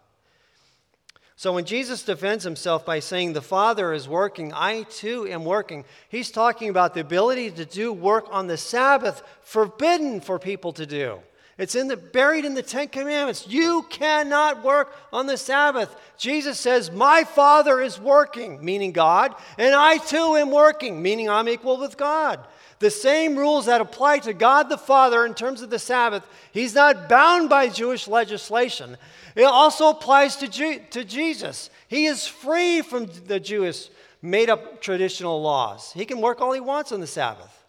So 1.35 1.51
when 1.51 1.65
Jesus 1.65 2.03
defends 2.03 2.43
himself 2.43 2.85
by 2.85 2.99
saying, 2.99 3.33
The 3.33 3.41
Father 3.41 3.93
is 3.93 4.07
working, 4.07 4.53
I 4.53 4.83
too 4.83 5.25
am 5.27 5.43
working, 5.43 5.85
he's 6.07 6.29
talking 6.29 6.69
about 6.69 6.93
the 6.93 7.01
ability 7.01 7.49
to 7.51 7.65
do 7.65 7.91
work 7.91 8.27
on 8.29 8.45
the 8.45 8.57
Sabbath 8.57 9.23
forbidden 9.41 10.21
for 10.21 10.37
people 10.37 10.71
to 10.73 10.85
do. 10.85 11.19
It's 11.57 11.75
in 11.75 11.87
the, 11.87 11.97
buried 11.97 12.45
in 12.45 12.55
the 12.55 12.63
Ten 12.63 12.87
Commandments. 12.87 13.47
You 13.47 13.85
cannot 13.89 14.63
work 14.63 14.95
on 15.11 15.27
the 15.27 15.37
Sabbath. 15.37 15.95
Jesus 16.17 16.59
says, 16.59 16.91
My 16.91 17.23
Father 17.23 17.79
is 17.79 17.99
working, 17.99 18.63
meaning 18.63 18.91
God, 18.91 19.35
and 19.57 19.75
I 19.75 19.97
too 19.97 20.35
am 20.35 20.49
working, 20.49 21.01
meaning 21.01 21.29
I'm 21.29 21.47
equal 21.47 21.77
with 21.77 21.95
God. 21.95 22.39
The 22.79 22.89
same 22.89 23.37
rules 23.37 23.67
that 23.67 23.81
apply 23.81 24.19
to 24.19 24.33
God 24.33 24.67
the 24.67 24.77
Father 24.77 25.25
in 25.25 25.35
terms 25.35 25.61
of 25.61 25.69
the 25.69 25.79
Sabbath, 25.79 26.25
he's 26.51 26.73
not 26.73 27.07
bound 27.07 27.49
by 27.49 27.69
Jewish 27.69 28.07
legislation. 28.07 28.97
It 29.35 29.43
also 29.43 29.89
applies 29.89 30.35
to, 30.37 30.79
to 30.79 31.03
Jesus. 31.05 31.69
He 31.87 32.05
is 32.05 32.27
free 32.27 32.81
from 32.81 33.07
the 33.27 33.39
Jewish 33.39 33.89
made 34.23 34.49
up 34.49 34.81
traditional 34.81 35.41
laws. 35.41 35.91
He 35.93 36.05
can 36.05 36.19
work 36.19 36.41
all 36.41 36.53
he 36.53 36.59
wants 36.59 36.91
on 36.91 36.99
the 36.99 37.07
Sabbath. 37.07 37.63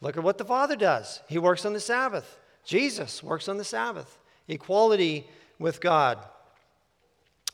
Look 0.00 0.16
at 0.16 0.22
what 0.22 0.38
the 0.38 0.44
Father 0.44 0.76
does. 0.76 1.20
He 1.28 1.38
works 1.38 1.64
on 1.64 1.74
the 1.74 1.80
Sabbath. 1.80 2.37
Jesus 2.68 3.22
works 3.22 3.48
on 3.48 3.56
the 3.56 3.64
Sabbath. 3.64 4.18
Equality 4.46 5.26
with 5.58 5.80
God. 5.80 6.18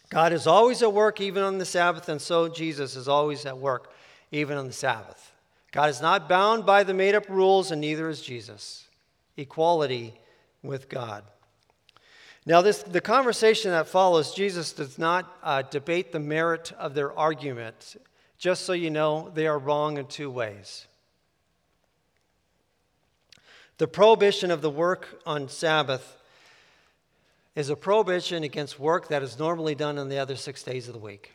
God 0.08 0.32
is 0.32 0.48
always 0.48 0.82
at 0.82 0.92
work 0.92 1.20
even 1.20 1.44
on 1.44 1.58
the 1.58 1.64
Sabbath, 1.64 2.08
and 2.08 2.20
so 2.20 2.48
Jesus 2.48 2.96
is 2.96 3.06
always 3.06 3.46
at 3.46 3.56
work 3.56 3.92
even 4.32 4.58
on 4.58 4.66
the 4.66 4.72
Sabbath. 4.72 5.32
God 5.70 5.88
is 5.88 6.02
not 6.02 6.28
bound 6.28 6.66
by 6.66 6.82
the 6.82 6.94
made 6.94 7.14
up 7.14 7.28
rules, 7.28 7.70
and 7.70 7.80
neither 7.80 8.08
is 8.08 8.22
Jesus. 8.22 8.88
Equality 9.36 10.14
with 10.64 10.88
God. 10.88 11.22
Now, 12.44 12.60
this, 12.60 12.82
the 12.82 13.00
conversation 13.00 13.70
that 13.70 13.86
follows, 13.86 14.34
Jesus 14.34 14.72
does 14.72 14.98
not 14.98 15.38
uh, 15.44 15.62
debate 15.62 16.10
the 16.10 16.18
merit 16.18 16.72
of 16.76 16.94
their 16.94 17.16
argument. 17.16 17.94
Just 18.36 18.64
so 18.64 18.72
you 18.72 18.90
know, 18.90 19.30
they 19.32 19.46
are 19.46 19.60
wrong 19.60 19.96
in 19.96 20.06
two 20.06 20.28
ways. 20.28 20.88
The 23.78 23.88
prohibition 23.88 24.50
of 24.50 24.62
the 24.62 24.70
work 24.70 25.20
on 25.26 25.48
Sabbath 25.48 26.16
is 27.54 27.70
a 27.70 27.76
prohibition 27.76 28.42
against 28.42 28.78
work 28.78 29.08
that 29.08 29.22
is 29.22 29.38
normally 29.38 29.74
done 29.74 29.98
on 29.98 30.08
the 30.08 30.18
other 30.18 30.36
six 30.36 30.62
days 30.62 30.88
of 30.88 30.94
the 30.94 31.00
week. 31.00 31.32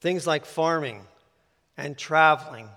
Things 0.00 0.26
like 0.26 0.44
farming, 0.44 1.04
and 1.78 1.96
traveling 1.96 2.68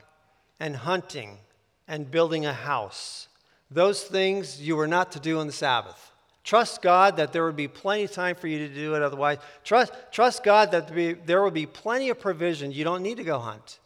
and 0.60 0.76
hunting 0.76 1.40
and 1.88 2.10
building 2.10 2.46
a 2.46 2.54
house. 2.54 3.28
Those 3.70 4.04
things 4.04 4.62
you 4.62 4.76
were 4.78 4.88
not 4.88 5.12
to 5.14 5.20
do 5.20 5.40
on 5.40 5.48
the 5.48 5.54
Sabbath. 5.54 6.12
Trust 6.44 6.82
God 6.82 7.18
that 7.18 7.34
there 7.34 7.44
would 7.46 7.56
be 7.56 7.68
plenty 7.68 8.04
of 8.04 8.12
time 8.12 8.36
for 8.36 8.48
you 8.48 8.68
to 8.68 8.74
do 8.74 8.96
it 8.96 9.02
otherwise. 9.02 9.40
Trust, 9.64 9.92
trust 10.12 10.44
God 10.44 10.72
that 10.72 10.88
there 11.26 11.44
will 11.44 11.52
be 11.52 11.66
plenty 11.66 12.10
of 12.10 12.20
provision. 12.20 12.72
You 12.72 12.84
don't 12.84 13.04
need 13.04 13.18
to 13.18 13.24
go 13.24 13.40
hunt. 13.40 13.80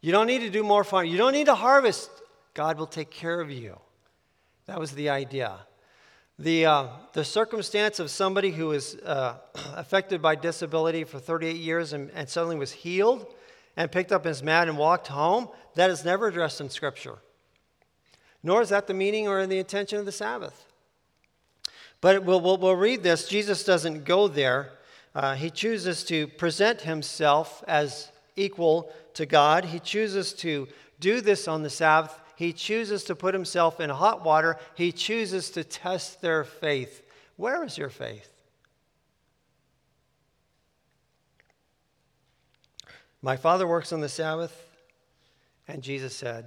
You 0.00 0.12
don't 0.12 0.26
need 0.26 0.40
to 0.40 0.50
do 0.50 0.62
more 0.62 0.84
farming. 0.84 1.12
You 1.12 1.18
don't 1.18 1.32
need 1.32 1.46
to 1.46 1.54
harvest. 1.54 2.10
God 2.56 2.78
will 2.78 2.86
take 2.86 3.10
care 3.10 3.38
of 3.38 3.50
you. 3.50 3.76
That 4.64 4.80
was 4.80 4.92
the 4.92 5.10
idea. 5.10 5.58
The, 6.38 6.64
uh, 6.64 6.86
the 7.12 7.22
circumstance 7.22 7.98
of 8.00 8.10
somebody 8.10 8.50
who 8.50 8.68
was 8.68 8.94
uh, 8.94 9.34
affected 9.74 10.22
by 10.22 10.36
disability 10.36 11.04
for 11.04 11.18
38 11.18 11.56
years 11.56 11.92
and, 11.92 12.10
and 12.14 12.26
suddenly 12.26 12.56
was 12.56 12.72
healed 12.72 13.26
and 13.76 13.92
picked 13.92 14.10
up 14.10 14.24
his 14.24 14.42
mat 14.42 14.68
and 14.68 14.78
walked 14.78 15.08
home, 15.08 15.50
that 15.74 15.90
is 15.90 16.02
never 16.02 16.28
addressed 16.28 16.62
in 16.62 16.70
Scripture. 16.70 17.18
Nor 18.42 18.62
is 18.62 18.70
that 18.70 18.86
the 18.86 18.94
meaning 18.94 19.28
or 19.28 19.46
the 19.46 19.58
intention 19.58 19.98
of 19.98 20.06
the 20.06 20.12
Sabbath. 20.12 20.64
But 22.00 22.24
we'll, 22.24 22.40
we'll, 22.40 22.56
we'll 22.56 22.74
read 22.74 23.02
this. 23.02 23.28
Jesus 23.28 23.64
doesn't 23.64 24.06
go 24.06 24.28
there. 24.28 24.72
Uh, 25.14 25.34
he 25.34 25.50
chooses 25.50 26.04
to 26.04 26.26
present 26.26 26.80
himself 26.80 27.62
as 27.68 28.10
equal 28.34 28.90
to 29.12 29.26
God. 29.26 29.66
He 29.66 29.78
chooses 29.78 30.32
to 30.34 30.68
do 30.98 31.20
this 31.20 31.48
on 31.48 31.62
the 31.62 31.68
Sabbath. 31.68 32.18
He 32.36 32.52
chooses 32.52 33.02
to 33.04 33.16
put 33.16 33.34
himself 33.34 33.80
in 33.80 33.90
hot 33.90 34.24
water. 34.24 34.58
He 34.74 34.92
chooses 34.92 35.50
to 35.50 35.64
test 35.64 36.20
their 36.20 36.44
faith. 36.44 37.02
Where 37.36 37.64
is 37.64 37.76
your 37.76 37.88
faith? 37.88 38.30
My 43.22 43.36
Father 43.36 43.66
works 43.66 43.92
on 43.92 44.00
the 44.00 44.08
Sabbath, 44.08 44.54
and 45.66 45.82
Jesus 45.82 46.14
said, 46.14 46.46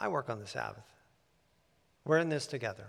I 0.00 0.08
work 0.08 0.30
on 0.30 0.38
the 0.38 0.46
Sabbath. 0.46 0.84
We're 2.04 2.18
in 2.18 2.28
this 2.28 2.46
together. 2.46 2.86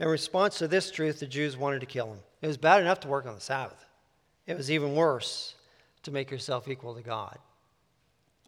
In 0.00 0.08
response 0.08 0.58
to 0.58 0.66
this 0.66 0.90
truth, 0.90 1.20
the 1.20 1.26
Jews 1.26 1.56
wanted 1.56 1.80
to 1.80 1.86
kill 1.86 2.06
him. 2.06 2.18
It 2.40 2.46
was 2.46 2.56
bad 2.56 2.80
enough 2.80 3.00
to 3.00 3.08
work 3.08 3.26
on 3.26 3.34
the 3.34 3.40
Sabbath, 3.40 3.84
it 4.46 4.56
was 4.56 4.70
even 4.70 4.94
worse 4.94 5.54
to 6.02 6.10
make 6.10 6.30
yourself 6.30 6.66
equal 6.66 6.94
to 6.94 7.02
God. 7.02 7.38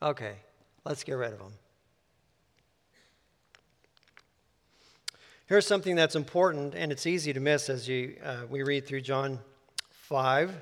Okay, 0.02 0.36
let's 0.84 1.04
get 1.04 1.14
rid 1.14 1.32
of 1.32 1.40
him. 1.40 1.52
Here's 5.48 5.64
something 5.64 5.94
that's 5.94 6.16
important, 6.16 6.74
and 6.74 6.90
it's 6.90 7.06
easy 7.06 7.32
to 7.32 7.38
miss 7.38 7.70
as 7.70 7.88
you, 7.88 8.16
uh, 8.24 8.38
we 8.50 8.64
read 8.64 8.84
through 8.84 9.02
John 9.02 9.38
5. 9.90 10.52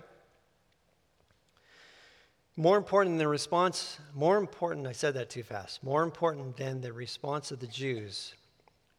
More 2.59 2.77
important 2.77 3.15
than 3.15 3.19
the 3.19 3.27
response, 3.27 3.99
more 4.15 4.37
important, 4.37 4.87
I 4.87 4.93
said 4.93 5.15
that 5.15 5.31
too 5.31 5.43
fast, 5.43 5.83
more 5.83 6.03
important 6.03 6.59
than 6.59 6.83
the 6.83 6.93
response 6.93 7.51
of 7.51 7.61
the 7.61 7.67
Jews 7.67 8.35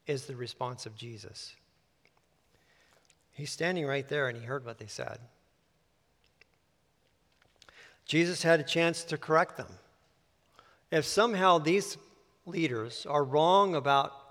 is 0.07 0.25
the 0.25 0.35
response 0.35 0.87
of 0.87 0.95
Jesus. 0.95 1.53
He's 3.33 3.51
standing 3.51 3.85
right 3.85 4.09
there 4.09 4.27
and 4.27 4.35
he 4.35 4.43
heard 4.43 4.65
what 4.65 4.79
they 4.79 4.87
said. 4.87 5.19
Jesus 8.07 8.41
had 8.41 8.59
a 8.59 8.63
chance 8.63 9.03
to 9.03 9.19
correct 9.19 9.55
them. 9.55 9.69
If 10.89 11.05
somehow 11.05 11.59
these 11.59 11.97
leaders 12.47 13.05
are 13.07 13.23
wrong 13.23 13.75
about 13.75 14.24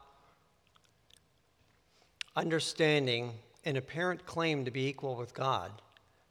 understanding 2.36 3.32
an 3.64 3.76
apparent 3.76 4.26
claim 4.26 4.64
to 4.64 4.70
be 4.70 4.86
equal 4.86 5.16
with 5.16 5.34
God, 5.34 5.70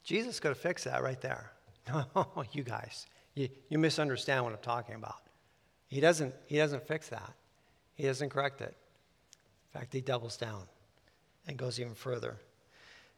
Jesus 0.03 0.39
could 0.39 0.49
have 0.49 0.57
fixed 0.57 0.85
that 0.85 1.03
right 1.03 1.19
there. 1.21 1.51
No, 2.15 2.45
you 2.53 2.63
guys, 2.63 3.07
you, 3.35 3.49
you 3.67 3.77
misunderstand 3.77 4.45
what 4.45 4.53
I'm 4.53 4.59
talking 4.59 4.95
about. 4.95 5.21
He 5.87 5.99
doesn't, 5.99 6.33
he 6.45 6.55
doesn't 6.55 6.87
fix 6.87 7.09
that, 7.09 7.33
he 7.95 8.03
doesn't 8.03 8.29
correct 8.29 8.61
it. 8.61 8.73
In 9.73 9.79
fact, 9.79 9.91
he 9.91 9.99
doubles 9.99 10.37
down 10.37 10.63
and 11.47 11.57
goes 11.57 11.79
even 11.79 11.93
further. 11.93 12.37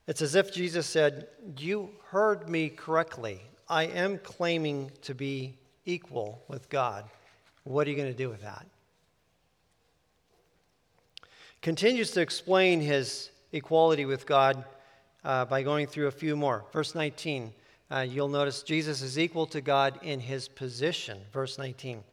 It's 0.08 0.22
as 0.22 0.36
if 0.36 0.54
Jesus 0.54 0.86
said, 0.86 1.28
You 1.58 1.90
heard 2.10 2.50
me 2.50 2.70
correctly. 2.70 3.42
I 3.68 3.84
am 3.84 4.20
claiming 4.20 4.92
to 5.02 5.16
be 5.16 5.58
equal 5.86 6.44
with 6.48 6.70
God. 6.70 7.06
What 7.64 7.88
are 7.88 7.90
you 7.90 7.96
going 7.96 8.12
to 8.12 8.18
do 8.18 8.30
with 8.30 8.42
that? 8.42 8.66
Continues 11.66 12.12
to 12.12 12.22
explain 12.22 12.80
his 12.80 13.32
equality 13.52 14.06
with 14.06 14.28
God 14.28 14.64
uh, 15.24 15.46
by 15.46 15.64
going 15.64 15.88
through 15.88 16.06
a 16.06 16.12
few 16.12 16.36
more. 16.36 16.64
Verse 16.72 16.94
19 16.94 17.52
uh, 17.90 18.06
you'll 18.08 18.28
notice 18.28 18.62
Jesus 18.62 19.02
is 19.02 19.18
equal 19.18 19.48
to 19.48 19.62
God 19.62 19.98
in 20.04 20.20
his 20.20 20.48
position. 20.48 21.18
Verse 21.34 21.58
19. 21.58 22.04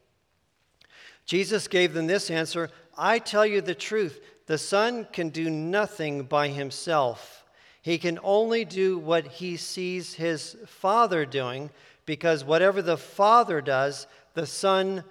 Jesus 1.27 1.69
gave 1.69 1.93
them 1.93 2.07
this 2.07 2.31
answer 2.31 2.71
I 2.97 3.19
tell 3.19 3.45
you 3.45 3.61
the 3.61 3.75
truth, 3.75 4.23
the 4.47 4.57
Son 4.57 5.07
can 5.12 5.29
do 5.29 5.51
nothing 5.51 6.23
by 6.23 6.49
himself. 6.49 7.45
He 7.83 7.99
can 7.99 8.19
only 8.23 8.65
do 8.65 8.97
what 8.97 9.27
he 9.27 9.59
sees 9.59 10.15
his 10.15 10.57
Father 10.67 11.27
doing 11.27 11.69
because 12.07 12.43
whatever 12.43 12.81
the 12.81 12.97
Father 12.97 13.61
does, 13.61 14.07
the 14.33 14.47
Son 14.47 15.05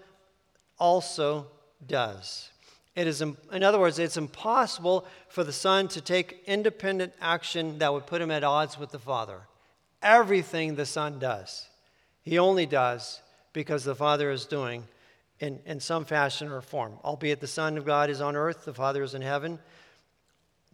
also 0.79 1.45
does. 1.85 2.49
It 2.95 3.07
is, 3.07 3.21
in 3.21 3.63
other 3.63 3.79
words, 3.79 3.99
it's 3.99 4.17
impossible 4.17 5.05
for 5.29 5.43
the 5.43 5.53
Son 5.53 5.87
to 5.89 6.01
take 6.01 6.43
independent 6.45 7.13
action 7.21 7.79
that 7.79 7.93
would 7.93 8.05
put 8.05 8.21
him 8.21 8.31
at 8.31 8.43
odds 8.43 8.77
with 8.77 8.91
the 8.91 8.99
Father. 8.99 9.41
Everything 10.01 10.75
the 10.75 10.85
Son 10.85 11.17
does, 11.17 11.67
he 12.21 12.37
only 12.37 12.65
does 12.65 13.21
because 13.53 13.83
the 13.83 13.95
Father 13.95 14.29
is 14.29 14.45
doing 14.45 14.83
in, 15.39 15.59
in 15.65 15.79
some 15.79 16.05
fashion 16.05 16.49
or 16.49 16.61
form. 16.61 16.93
Albeit 17.03 17.39
the 17.39 17.47
Son 17.47 17.77
of 17.77 17.85
God 17.85 18.09
is 18.09 18.19
on 18.19 18.35
earth, 18.35 18.65
the 18.65 18.73
Father 18.73 19.03
is 19.03 19.13
in 19.13 19.21
heaven. 19.21 19.59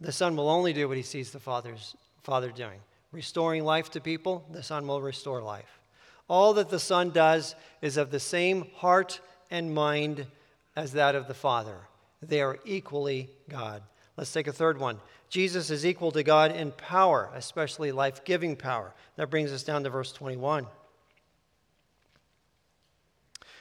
The 0.00 0.12
Son 0.12 0.36
will 0.36 0.48
only 0.48 0.72
do 0.72 0.88
what 0.88 0.96
he 0.96 1.02
sees 1.02 1.30
the 1.30 1.40
Father's 1.40 1.96
Father 2.22 2.50
doing. 2.50 2.80
Restoring 3.12 3.64
life 3.64 3.90
to 3.92 4.00
people, 4.00 4.44
the 4.50 4.62
Son 4.62 4.86
will 4.86 5.00
restore 5.00 5.40
life. 5.40 5.80
All 6.28 6.52
that 6.54 6.68
the 6.68 6.78
Son 6.78 7.10
does 7.10 7.54
is 7.80 7.96
of 7.96 8.10
the 8.10 8.20
same 8.20 8.66
heart 8.76 9.20
and 9.50 9.74
mind 9.74 10.26
as 10.76 10.92
that 10.92 11.14
of 11.14 11.26
the 11.26 11.34
Father. 11.34 11.78
They 12.22 12.40
are 12.40 12.58
equally 12.64 13.30
God. 13.48 13.82
Let's 14.16 14.32
take 14.32 14.48
a 14.48 14.52
third 14.52 14.78
one. 14.78 15.00
Jesus 15.28 15.70
is 15.70 15.86
equal 15.86 16.10
to 16.12 16.22
God 16.22 16.52
in 16.52 16.72
power, 16.72 17.30
especially 17.34 17.92
life 17.92 18.24
giving 18.24 18.56
power. 18.56 18.94
That 19.16 19.30
brings 19.30 19.52
us 19.52 19.62
down 19.62 19.84
to 19.84 19.90
verse 19.90 20.12
21. 20.12 20.66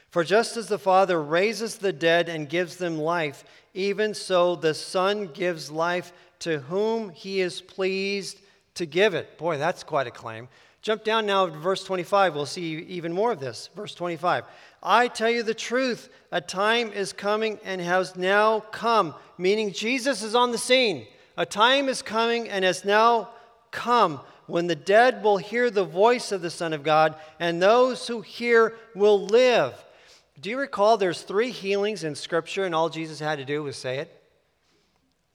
For 0.10 0.24
just 0.24 0.58
as 0.58 0.68
the 0.68 0.80
Father 0.80 1.22
raises 1.22 1.76
the 1.76 1.94
dead 1.94 2.30
and 2.30 2.50
gives 2.50 2.78
them 2.78 2.98
life, 2.98 3.44
even 3.74 4.14
so 4.14 4.56
the 4.56 4.74
Son 4.74 5.28
gives 5.28 5.70
life 5.70 6.14
to 6.40 6.60
whom 6.60 7.10
he 7.10 7.42
is 7.42 7.62
pleased 7.62 8.40
to 8.76 8.86
give 8.86 9.14
it. 9.14 9.38
Boy, 9.38 9.58
that's 9.58 9.84
quite 9.84 10.08
a 10.08 10.12
claim. 10.12 10.48
Jump 10.82 11.04
down 11.04 11.26
now 11.26 11.48
to 11.48 11.52
verse 11.52 11.84
25. 11.84 12.36
We'll 12.36 12.46
see 12.46 12.80
even 12.84 13.12
more 13.12 13.32
of 13.32 13.40
this. 13.40 13.70
Verse 13.76 13.94
25. 13.96 14.46
I 14.82 15.08
tell 15.08 15.30
you 15.30 15.44
the 15.44 15.54
truth, 15.54 16.10
a 16.32 16.40
time 16.40 16.94
is 16.94 17.14
coming 17.14 17.60
and 17.64 17.82
has 17.82 18.16
now 18.16 18.62
come, 18.72 19.16
meaning 19.38 19.74
Jesus 19.74 20.24
is 20.24 20.36
on 20.36 20.52
the 20.52 20.58
scene. 20.58 21.08
A 21.36 21.46
time 21.46 21.90
is 21.90 22.02
coming 22.02 22.48
and 22.48 22.64
has 22.64 22.86
now 22.86 23.30
come 23.72 24.22
when 24.46 24.68
the 24.68 24.76
dead 24.76 25.24
will 25.24 25.38
hear 25.38 25.70
the 25.70 25.84
voice 25.84 26.32
of 26.32 26.42
the 26.42 26.50
Son 26.50 26.72
of 26.74 26.84
God, 26.84 27.16
and 27.40 27.62
those 27.62 28.08
who 28.08 28.22
hear 28.22 28.76
will 28.96 29.26
live. 29.26 29.74
Do 30.40 30.50
you 30.50 30.58
recall 30.58 30.98
there's 30.98 31.22
three 31.22 31.52
healings 31.52 32.04
in 32.04 32.16
Scripture, 32.16 32.64
and 32.64 32.74
all 32.74 32.90
Jesus 32.90 33.20
had 33.20 33.40
to 33.40 33.46
do 33.46 33.62
was 33.62 33.76
say 33.76 33.98
it? 33.98 34.17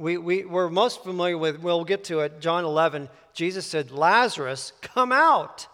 We, 0.03 0.19
we, 0.19 0.45
we're 0.45 0.69
most 0.69 1.05
familiar 1.05 1.39
with, 1.39 1.61
we'll 1.61 1.85
get 1.85 2.03
to 2.05 2.21
it, 2.21 2.41
John 2.41 2.65
11. 2.65 3.09
Jesus 3.35 3.65
said, 3.65 3.93
Lazarus, 3.93 4.73
come 4.83 5.13
out. 5.13 5.69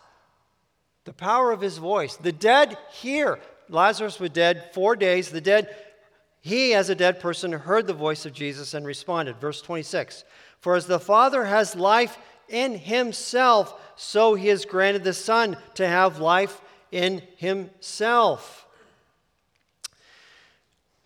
The 1.06 1.14
power 1.14 1.50
of 1.50 1.62
his 1.62 1.78
voice. 1.78 2.16
The 2.16 2.30
dead 2.30 2.76
hear. 2.92 3.38
Lazarus 3.70 4.20
was 4.20 4.28
dead 4.28 4.68
four 4.74 4.96
days. 4.96 5.30
The 5.30 5.40
dead, 5.40 5.74
he 6.42 6.74
as 6.74 6.90
a 6.90 6.94
dead 6.94 7.20
person, 7.20 7.52
heard 7.52 7.86
the 7.86 7.94
voice 7.94 8.26
of 8.26 8.34
Jesus 8.34 8.74
and 8.74 8.84
responded. 8.86 9.40
Verse 9.40 9.62
26 9.62 10.24
For 10.60 10.76
as 10.76 10.84
the 10.84 11.00
Father 11.00 11.46
has 11.46 11.74
life 11.74 12.18
in 12.50 12.76
himself, 12.76 13.80
so 13.96 14.34
he 14.34 14.48
has 14.48 14.66
granted 14.66 15.04
the 15.04 15.14
Son 15.14 15.56
to 15.76 15.88
have 15.88 16.20
life 16.20 16.60
in 16.92 17.22
himself. 17.38 18.66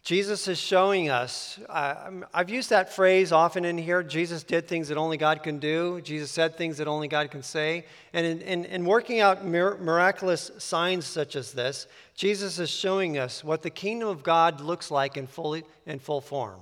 Jesus 0.03 0.49
is 0.49 0.59
showing 0.59 1.11
us. 1.11 1.61
Uh, 1.69 2.11
I've 2.35 2.51
used 2.51 2.71
that 2.71 2.93
phrase 2.93 3.31
often 3.31 3.65
in 3.65 3.79
here. 3.79 4.03
Jesus 4.03 4.43
did 4.43 4.67
things 4.67 4.89
that 4.89 4.99
only 4.99 5.17
God 5.17 5.45
can 5.45 5.61
do. 5.61 6.01
Jesus 6.01 6.33
said 6.33 6.57
things 6.57 6.79
that 6.79 6.89
only 6.89 7.07
God 7.07 7.31
can 7.31 7.45
say. 7.45 7.87
And 8.13 8.27
in, 8.27 8.41
in, 8.41 8.65
in 8.65 8.85
working 8.85 9.21
out 9.21 9.45
mir- 9.45 9.79
miraculous 9.79 10.51
signs 10.59 11.07
such 11.07 11.37
as 11.37 11.53
this, 11.53 11.87
Jesus 12.17 12.59
is 12.59 12.69
showing 12.69 13.17
us 13.17 13.45
what 13.45 13.63
the 13.63 13.71
kingdom 13.71 14.09
of 14.09 14.25
God 14.25 14.61
looks 14.61 14.91
like 14.91 15.17
in, 15.17 15.29
fully, 15.29 15.63
in 15.87 16.01
full 16.01 16.21
form. 16.21 16.61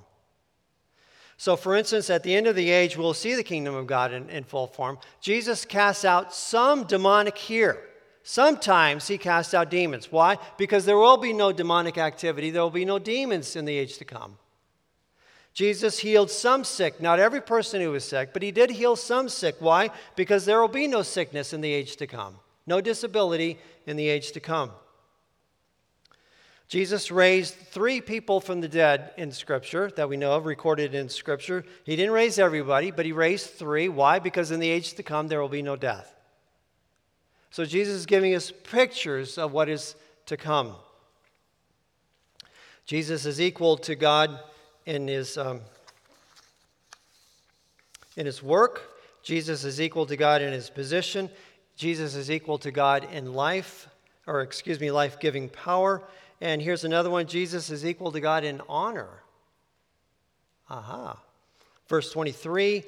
So, 1.38 1.56
for 1.56 1.74
instance, 1.74 2.10
at 2.10 2.22
the 2.22 2.34
end 2.34 2.46
of 2.46 2.56
the 2.56 2.68
age, 2.68 2.98
we'll 2.98 3.14
see 3.14 3.34
the 3.34 3.42
kingdom 3.42 3.74
of 3.74 3.86
God 3.86 4.12
in, 4.12 4.28
in 4.28 4.44
full 4.44 4.66
form. 4.66 4.98
Jesus 5.22 5.64
casts 5.64 6.04
out 6.04 6.34
some 6.34 6.84
demonic 6.84 7.38
here. 7.38 7.78
Sometimes 8.22 9.08
he 9.08 9.18
casts 9.18 9.54
out 9.54 9.70
demons. 9.70 10.12
Why? 10.12 10.38
Because 10.58 10.84
there 10.84 10.98
will 10.98 11.16
be 11.16 11.32
no 11.32 11.52
demonic 11.52 11.98
activity, 11.98 12.50
there 12.50 12.62
will 12.62 12.70
be 12.70 12.84
no 12.84 12.98
demons 12.98 13.56
in 13.56 13.64
the 13.64 13.76
age 13.76 13.98
to 13.98 14.04
come. 14.04 14.36
Jesus 15.52 15.98
healed 15.98 16.30
some 16.30 16.62
sick, 16.62 17.00
not 17.00 17.18
every 17.18 17.40
person 17.40 17.80
who 17.80 17.90
was 17.90 18.04
sick, 18.04 18.32
but 18.32 18.42
he 18.42 18.52
did 18.52 18.70
heal 18.70 18.94
some 18.94 19.28
sick. 19.28 19.56
Why? 19.58 19.90
Because 20.14 20.44
there 20.44 20.60
will 20.60 20.68
be 20.68 20.86
no 20.86 21.02
sickness 21.02 21.52
in 21.52 21.60
the 21.60 21.72
age 21.72 21.96
to 21.96 22.06
come, 22.06 22.36
no 22.66 22.80
disability 22.80 23.58
in 23.86 23.96
the 23.96 24.08
age 24.08 24.32
to 24.32 24.40
come. 24.40 24.70
Jesus 26.68 27.10
raised 27.10 27.54
three 27.56 28.00
people 28.00 28.40
from 28.40 28.60
the 28.60 28.68
dead 28.68 29.10
in 29.16 29.32
Scripture 29.32 29.90
that 29.96 30.08
we 30.08 30.16
know 30.16 30.34
of, 30.34 30.46
recorded 30.46 30.94
in 30.94 31.08
Scripture. 31.08 31.64
He 31.82 31.96
didn't 31.96 32.12
raise 32.12 32.38
everybody, 32.38 32.92
but 32.92 33.04
he 33.04 33.10
raised 33.10 33.50
three. 33.50 33.88
Why? 33.88 34.20
Because 34.20 34.52
in 34.52 34.60
the 34.60 34.70
age 34.70 34.94
to 34.94 35.02
come, 35.02 35.26
there 35.26 35.40
will 35.40 35.48
be 35.48 35.62
no 35.62 35.74
death. 35.74 36.14
So 37.50 37.64
Jesus 37.64 37.94
is 37.94 38.06
giving 38.06 38.34
us 38.34 38.52
pictures 38.64 39.36
of 39.36 39.52
what 39.52 39.68
is 39.68 39.96
to 40.26 40.36
come. 40.36 40.74
Jesus 42.86 43.26
is 43.26 43.40
equal 43.40 43.76
to 43.78 43.94
God 43.94 44.40
in 44.86 45.08
his, 45.08 45.36
um, 45.36 45.60
in 48.16 48.26
his 48.26 48.42
work. 48.42 48.82
Jesus 49.22 49.64
is 49.64 49.80
equal 49.80 50.06
to 50.06 50.16
God 50.16 50.42
in 50.42 50.52
his 50.52 50.70
position. 50.70 51.28
Jesus 51.76 52.14
is 52.14 52.30
equal 52.30 52.58
to 52.58 52.70
God 52.70 53.06
in 53.12 53.32
life, 53.32 53.88
or 54.26 54.40
excuse 54.42 54.80
me, 54.80 54.90
life 54.90 55.18
giving 55.18 55.48
power. 55.48 56.02
And 56.40 56.62
here's 56.62 56.84
another 56.84 57.10
one 57.10 57.26
Jesus 57.26 57.70
is 57.70 57.84
equal 57.84 58.12
to 58.12 58.20
God 58.20 58.44
in 58.44 58.60
honor. 58.68 59.08
Aha. 60.68 61.18
Verse 61.88 62.12
23 62.12 62.84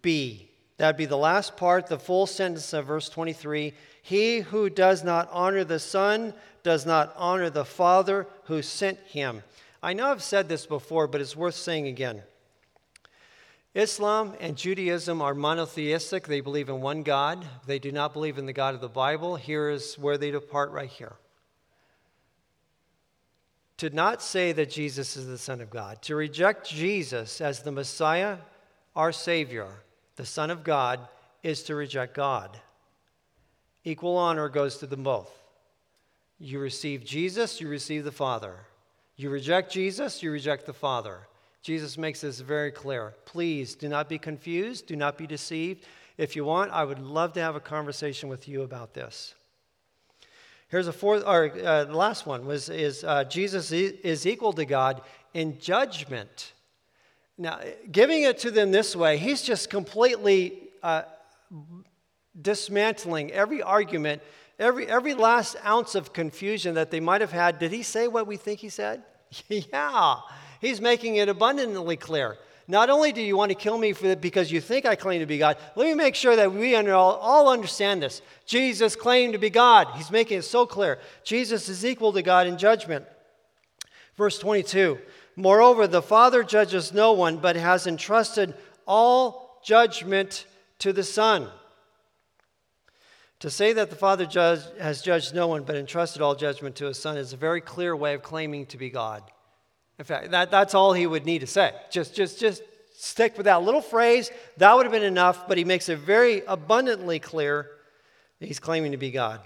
B. 0.00 0.51
That'd 0.78 0.96
be 0.96 1.06
the 1.06 1.16
last 1.16 1.56
part, 1.56 1.86
the 1.86 1.98
full 1.98 2.26
sentence 2.26 2.72
of 2.72 2.86
verse 2.86 3.08
23. 3.08 3.72
He 4.02 4.40
who 4.40 4.68
does 4.68 5.04
not 5.04 5.28
honor 5.30 5.64
the 5.64 5.78
Son 5.78 6.34
does 6.62 6.84
not 6.86 7.14
honor 7.16 7.50
the 7.50 7.64
Father 7.64 8.26
who 8.44 8.62
sent 8.62 8.98
him. 9.00 9.42
I 9.82 9.92
know 9.92 10.10
I've 10.10 10.22
said 10.22 10.48
this 10.48 10.66
before, 10.66 11.06
but 11.06 11.20
it's 11.20 11.36
worth 11.36 11.54
saying 11.54 11.86
again. 11.86 12.22
Islam 13.74 14.34
and 14.38 14.56
Judaism 14.56 15.22
are 15.22 15.34
monotheistic. 15.34 16.26
They 16.26 16.40
believe 16.40 16.68
in 16.68 16.82
one 16.82 17.02
God. 17.02 17.44
They 17.66 17.78
do 17.78 17.90
not 17.90 18.12
believe 18.12 18.38
in 18.38 18.46
the 18.46 18.52
God 18.52 18.74
of 18.74 18.80
the 18.80 18.88
Bible. 18.88 19.36
Here 19.36 19.70
is 19.70 19.98
where 19.98 20.18
they 20.18 20.30
depart 20.30 20.72
right 20.72 20.90
here. 20.90 21.14
To 23.78 23.88
not 23.90 24.22
say 24.22 24.52
that 24.52 24.70
Jesus 24.70 25.16
is 25.16 25.26
the 25.26 25.38
Son 25.38 25.60
of 25.60 25.70
God, 25.70 26.02
to 26.02 26.14
reject 26.14 26.68
Jesus 26.68 27.40
as 27.40 27.62
the 27.62 27.72
Messiah, 27.72 28.38
our 28.94 29.10
Savior, 29.10 29.68
the 30.16 30.26
Son 30.26 30.50
of 30.50 30.64
God, 30.64 31.00
is 31.42 31.62
to 31.64 31.74
reject 31.74 32.14
God. 32.14 32.58
Equal 33.84 34.16
honor 34.16 34.48
goes 34.48 34.78
to 34.78 34.86
them 34.86 35.02
both. 35.02 35.30
You 36.38 36.58
receive 36.58 37.04
Jesus, 37.04 37.60
you 37.60 37.68
receive 37.68 38.04
the 38.04 38.12
Father. 38.12 38.66
You 39.16 39.30
reject 39.30 39.72
Jesus, 39.72 40.22
you 40.22 40.30
reject 40.30 40.66
the 40.66 40.72
Father. 40.72 41.26
Jesus 41.62 41.96
makes 41.96 42.20
this 42.20 42.40
very 42.40 42.72
clear. 42.72 43.14
Please 43.24 43.74
do 43.74 43.88
not 43.88 44.08
be 44.08 44.18
confused, 44.18 44.86
do 44.86 44.96
not 44.96 45.16
be 45.16 45.26
deceived. 45.26 45.84
If 46.18 46.34
you 46.34 46.44
want, 46.44 46.72
I 46.72 46.84
would 46.84 46.98
love 46.98 47.32
to 47.34 47.40
have 47.40 47.56
a 47.56 47.60
conversation 47.60 48.28
with 48.28 48.48
you 48.48 48.62
about 48.62 48.94
this. 48.94 49.34
Here's 50.68 50.88
a 50.88 50.92
fourth, 50.92 51.22
or 51.26 51.52
uh, 51.64 51.84
the 51.84 51.96
last 51.96 52.26
one 52.26 52.46
was 52.46 52.68
is 52.68 53.04
uh, 53.04 53.24
Jesus 53.24 53.72
is 53.72 54.26
equal 54.26 54.52
to 54.54 54.64
God 54.64 55.02
in 55.34 55.58
judgment. 55.58 56.54
Now, 57.42 57.58
giving 57.90 58.22
it 58.22 58.38
to 58.38 58.52
them 58.52 58.70
this 58.70 58.94
way, 58.94 59.18
he's 59.18 59.42
just 59.42 59.68
completely 59.68 60.60
uh, 60.80 61.02
dismantling 62.40 63.32
every 63.32 63.60
argument, 63.60 64.22
every, 64.60 64.86
every 64.86 65.14
last 65.14 65.56
ounce 65.66 65.96
of 65.96 66.12
confusion 66.12 66.76
that 66.76 66.92
they 66.92 67.00
might 67.00 67.20
have 67.20 67.32
had. 67.32 67.58
Did 67.58 67.72
he 67.72 67.82
say 67.82 68.06
what 68.06 68.28
we 68.28 68.36
think 68.36 68.60
he 68.60 68.68
said? 68.68 69.02
yeah, 69.48 70.18
he's 70.60 70.80
making 70.80 71.16
it 71.16 71.28
abundantly 71.28 71.96
clear. 71.96 72.38
Not 72.68 72.90
only 72.90 73.10
do 73.10 73.20
you 73.20 73.36
want 73.36 73.50
to 73.50 73.56
kill 73.56 73.76
me 73.76 73.92
for 73.92 74.14
because 74.14 74.52
you 74.52 74.60
think 74.60 74.86
I 74.86 74.94
claim 74.94 75.18
to 75.18 75.26
be 75.26 75.38
God, 75.38 75.56
let 75.74 75.86
me 75.86 75.94
make 75.94 76.14
sure 76.14 76.36
that 76.36 76.52
we 76.52 76.76
all, 76.76 77.16
all 77.16 77.48
understand 77.48 78.04
this. 78.04 78.22
Jesus 78.46 78.94
claimed 78.94 79.32
to 79.32 79.40
be 79.40 79.50
God. 79.50 79.88
He's 79.96 80.12
making 80.12 80.38
it 80.38 80.42
so 80.42 80.64
clear. 80.64 81.00
Jesus 81.24 81.68
is 81.68 81.84
equal 81.84 82.12
to 82.12 82.22
God 82.22 82.46
in 82.46 82.56
judgment. 82.56 83.04
Verse 84.16 84.38
22 84.38 85.00
Moreover, 85.36 85.86
the 85.86 86.02
Father 86.02 86.42
judges 86.42 86.92
no 86.92 87.12
one, 87.12 87.38
but 87.38 87.56
has 87.56 87.86
entrusted 87.86 88.54
all 88.86 89.60
judgment 89.64 90.46
to 90.80 90.92
the 90.92 91.04
Son. 91.04 91.48
To 93.40 93.50
say 93.50 93.72
that 93.72 93.90
the 93.90 93.96
Father 93.96 94.26
judge, 94.26 94.60
has 94.78 95.02
judged 95.02 95.34
no 95.34 95.48
one, 95.48 95.64
but 95.64 95.76
entrusted 95.76 96.22
all 96.22 96.34
judgment 96.34 96.76
to 96.76 96.86
his 96.86 96.98
Son 96.98 97.16
is 97.16 97.32
a 97.32 97.36
very 97.36 97.60
clear 97.60 97.96
way 97.96 98.14
of 98.14 98.22
claiming 98.22 98.66
to 98.66 98.76
be 98.76 98.90
God. 98.90 99.22
In 99.98 100.04
fact, 100.04 100.30
that, 100.30 100.50
that's 100.50 100.74
all 100.74 100.92
he 100.92 101.06
would 101.06 101.26
need 101.26 101.40
to 101.40 101.46
say. 101.46 101.72
Just, 101.90 102.14
just, 102.14 102.38
just 102.38 102.62
stick 102.94 103.36
with 103.36 103.46
that 103.46 103.62
little 103.62 103.80
phrase, 103.80 104.30
that 104.58 104.74
would 104.74 104.84
have 104.84 104.92
been 104.92 105.02
enough, 105.02 105.48
but 105.48 105.58
he 105.58 105.64
makes 105.64 105.88
it 105.88 105.98
very 105.98 106.42
abundantly 106.46 107.18
clear 107.18 107.68
that 108.38 108.46
he's 108.46 108.60
claiming 108.60 108.92
to 108.92 108.98
be 108.98 109.10
God. 109.10 109.40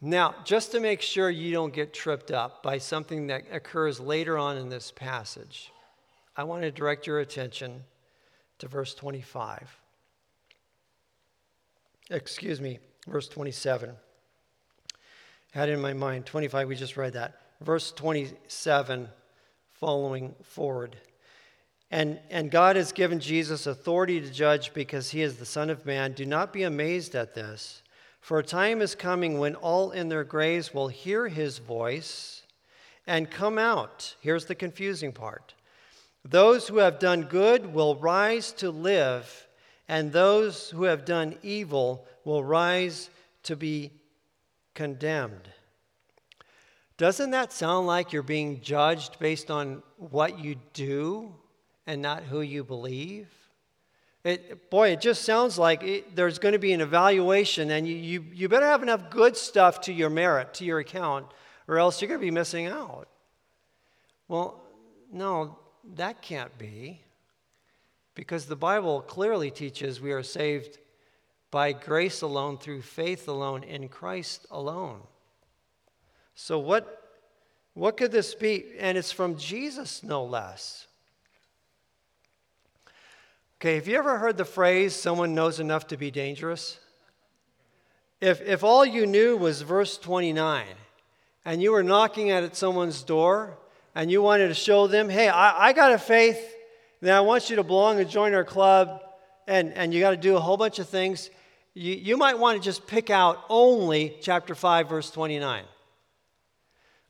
Now, 0.00 0.34
just 0.44 0.72
to 0.72 0.80
make 0.80 1.02
sure 1.02 1.28
you 1.28 1.52
don't 1.52 1.74
get 1.74 1.92
tripped 1.92 2.30
up 2.30 2.62
by 2.62 2.78
something 2.78 3.26
that 3.26 3.42
occurs 3.52 4.00
later 4.00 4.38
on 4.38 4.56
in 4.56 4.70
this 4.70 4.90
passage, 4.90 5.70
I 6.36 6.44
want 6.44 6.62
to 6.62 6.70
direct 6.70 7.06
your 7.06 7.20
attention 7.20 7.84
to 8.60 8.68
verse 8.68 8.94
25. 8.94 9.76
Excuse 12.10 12.60
me, 12.60 12.78
verse 13.06 13.28
27. 13.28 13.90
I 15.54 15.58
had 15.58 15.68
in 15.68 15.80
my 15.80 15.92
mind 15.92 16.26
25, 16.26 16.68
we 16.68 16.76
just 16.76 16.96
read 16.96 17.12
that. 17.12 17.40
Verse 17.60 17.92
27 17.92 19.08
following 19.74 20.34
forward. 20.42 20.96
And, 21.90 22.20
and 22.30 22.50
God 22.50 22.76
has 22.76 22.92
given 22.92 23.18
Jesus 23.18 23.66
authority 23.66 24.20
to 24.20 24.30
judge 24.30 24.72
because 24.72 25.10
he 25.10 25.22
is 25.22 25.36
the 25.36 25.46
Son 25.46 25.70
of 25.70 25.84
Man. 25.84 26.12
Do 26.12 26.24
not 26.24 26.52
be 26.52 26.62
amazed 26.62 27.14
at 27.14 27.34
this, 27.34 27.82
for 28.20 28.38
a 28.38 28.44
time 28.44 28.82
is 28.82 28.94
coming 28.94 29.38
when 29.38 29.54
all 29.54 29.90
in 29.90 30.08
their 30.08 30.24
graves 30.24 30.72
will 30.72 30.88
hear 30.88 31.28
his 31.28 31.58
voice 31.58 32.42
and 33.06 33.30
come 33.30 33.58
out. 33.58 34.14
Here's 34.20 34.44
the 34.44 34.54
confusing 34.54 35.12
part 35.12 35.54
those 36.24 36.68
who 36.68 36.78
have 36.78 36.98
done 36.98 37.22
good 37.22 37.72
will 37.72 37.96
rise 37.96 38.52
to 38.52 38.70
live, 38.70 39.48
and 39.88 40.12
those 40.12 40.70
who 40.70 40.84
have 40.84 41.04
done 41.04 41.38
evil 41.42 42.06
will 42.24 42.44
rise 42.44 43.08
to 43.44 43.56
be 43.56 43.90
condemned. 44.74 45.48
Doesn't 46.98 47.30
that 47.30 47.52
sound 47.52 47.86
like 47.86 48.12
you're 48.12 48.22
being 48.22 48.60
judged 48.60 49.18
based 49.18 49.50
on 49.50 49.82
what 49.96 50.38
you 50.38 50.56
do 50.74 51.34
and 51.86 52.02
not 52.02 52.24
who 52.24 52.42
you 52.42 52.62
believe? 52.62 53.28
It, 54.22 54.68
boy, 54.68 54.90
it 54.90 55.00
just 55.00 55.22
sounds 55.22 55.58
like 55.58 55.82
it, 55.82 56.14
there's 56.14 56.38
going 56.38 56.52
to 56.52 56.58
be 56.58 56.72
an 56.72 56.82
evaluation, 56.82 57.70
and 57.70 57.88
you, 57.88 57.96
you, 57.96 58.24
you 58.32 58.48
better 58.48 58.66
have 58.66 58.82
enough 58.82 59.08
good 59.08 59.36
stuff 59.36 59.80
to 59.82 59.92
your 59.92 60.10
merit, 60.10 60.52
to 60.54 60.64
your 60.64 60.78
account, 60.78 61.26
or 61.66 61.78
else 61.78 62.00
you're 62.00 62.08
going 62.08 62.20
to 62.20 62.26
be 62.26 62.30
missing 62.30 62.66
out. 62.66 63.08
Well, 64.28 64.60
no, 65.10 65.58
that 65.96 66.20
can't 66.20 66.56
be. 66.58 67.00
Because 68.14 68.44
the 68.44 68.56
Bible 68.56 69.00
clearly 69.00 69.50
teaches 69.50 70.00
we 70.00 70.12
are 70.12 70.22
saved 70.22 70.78
by 71.50 71.72
grace 71.72 72.20
alone, 72.20 72.58
through 72.58 72.82
faith 72.82 73.26
alone, 73.26 73.62
in 73.64 73.88
Christ 73.88 74.46
alone. 74.50 75.00
So, 76.34 76.58
what, 76.58 77.18
what 77.74 77.96
could 77.96 78.12
this 78.12 78.34
be? 78.34 78.66
And 78.78 78.98
it's 78.98 79.10
from 79.10 79.36
Jesus, 79.36 80.02
no 80.02 80.24
less. 80.24 80.86
Okay, 83.60 83.74
have 83.74 83.86
you 83.86 83.98
ever 83.98 84.16
heard 84.16 84.38
the 84.38 84.46
phrase, 84.46 84.96
someone 84.96 85.34
knows 85.34 85.60
enough 85.60 85.88
to 85.88 85.98
be 85.98 86.10
dangerous? 86.10 86.78
If, 88.18 88.40
if 88.40 88.64
all 88.64 88.86
you 88.86 89.04
knew 89.04 89.36
was 89.36 89.60
verse 89.60 89.98
29 89.98 90.64
and 91.44 91.62
you 91.62 91.72
were 91.72 91.82
knocking 91.82 92.30
at 92.30 92.56
someone's 92.56 93.02
door 93.02 93.58
and 93.94 94.10
you 94.10 94.22
wanted 94.22 94.48
to 94.48 94.54
show 94.54 94.86
them, 94.86 95.10
hey, 95.10 95.28
I, 95.28 95.66
I 95.66 95.72
got 95.74 95.92
a 95.92 95.98
faith, 95.98 96.40
then 97.02 97.14
I 97.14 97.20
want 97.20 97.50
you 97.50 97.56
to 97.56 97.62
belong 97.62 98.00
and 98.00 98.08
join 98.08 98.32
our 98.32 98.44
club, 98.44 99.02
and, 99.46 99.74
and 99.74 99.92
you 99.92 100.00
got 100.00 100.12
to 100.12 100.16
do 100.16 100.38
a 100.38 100.40
whole 100.40 100.56
bunch 100.56 100.78
of 100.78 100.88
things, 100.88 101.28
you, 101.74 101.92
you 101.92 102.16
might 102.16 102.38
want 102.38 102.56
to 102.56 102.64
just 102.64 102.86
pick 102.86 103.10
out 103.10 103.44
only 103.50 104.16
chapter 104.22 104.54
5, 104.54 104.88
verse 104.88 105.10
29. 105.10 105.64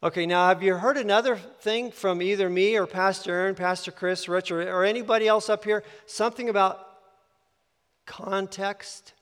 Okay, 0.02 0.24
now 0.24 0.48
have 0.48 0.62
you 0.62 0.76
heard 0.76 0.96
another 0.96 1.36
thing 1.36 1.90
from 1.92 2.22
either 2.22 2.48
me 2.48 2.74
or 2.74 2.86
Pastor 2.86 3.34
Aaron, 3.34 3.54
Pastor 3.54 3.92
Chris, 3.92 4.30
Rich, 4.30 4.50
or, 4.50 4.82
anybody 4.82 5.28
else 5.28 5.50
up 5.50 5.62
here? 5.62 5.84
Something 6.06 6.48
about 6.48 6.86
context? 8.06 9.12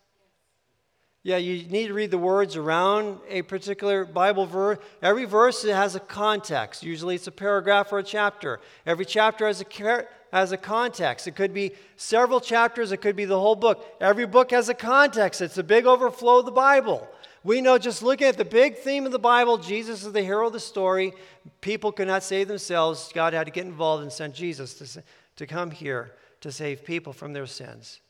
Yeah, 1.24 1.38
you 1.38 1.68
need 1.68 1.88
to 1.88 1.94
read 1.94 2.12
the 2.12 2.18
words 2.18 2.54
around 2.54 3.18
a 3.28 3.42
particular 3.42 4.04
Bible 4.04 4.46
verse. 4.46 4.78
Every 5.02 5.24
verse 5.24 5.64
has 5.64 5.96
a 5.96 6.00
context. 6.00 6.84
Usually 6.84 7.16
it's 7.16 7.26
a 7.26 7.32
paragraph 7.32 7.92
or 7.92 7.98
a 7.98 8.04
chapter. 8.04 8.60
Every 8.86 9.04
chapter 9.04 9.48
has 9.48 9.60
a, 9.60 10.06
has 10.32 10.52
a 10.52 10.56
context. 10.56 11.26
It 11.26 11.34
could 11.34 11.52
be 11.52 11.72
several 11.96 12.38
chapters, 12.40 12.92
it 12.92 12.98
could 12.98 13.16
be 13.16 13.24
the 13.24 13.40
whole 13.40 13.56
book. 13.56 13.84
Every 14.00 14.26
book 14.26 14.52
has 14.52 14.68
a 14.68 14.74
context. 14.74 15.40
It's 15.40 15.58
a 15.58 15.64
big 15.64 15.86
overflow 15.86 16.38
of 16.38 16.44
the 16.44 16.52
Bible. 16.52 17.08
We 17.48 17.62
know 17.62 17.78
just 17.78 18.02
looking 18.02 18.26
at 18.26 18.36
the 18.36 18.44
big 18.44 18.76
theme 18.76 19.06
of 19.06 19.12
the 19.12 19.18
Bible, 19.18 19.56
Jesus 19.56 20.04
is 20.04 20.12
the 20.12 20.22
hero 20.22 20.48
of 20.48 20.52
the 20.52 20.60
story. 20.60 21.14
People 21.62 21.92
could 21.92 22.06
not 22.06 22.22
save 22.22 22.46
themselves. 22.46 23.10
God 23.14 23.32
had 23.32 23.46
to 23.46 23.50
get 23.50 23.64
involved 23.64 24.02
and 24.02 24.12
send 24.12 24.34
Jesus 24.34 24.74
to, 24.74 25.02
to 25.36 25.46
come 25.46 25.70
here 25.70 26.12
to 26.42 26.52
save 26.52 26.84
people 26.84 27.14
from 27.14 27.32
their 27.32 27.46
sins. 27.46 28.00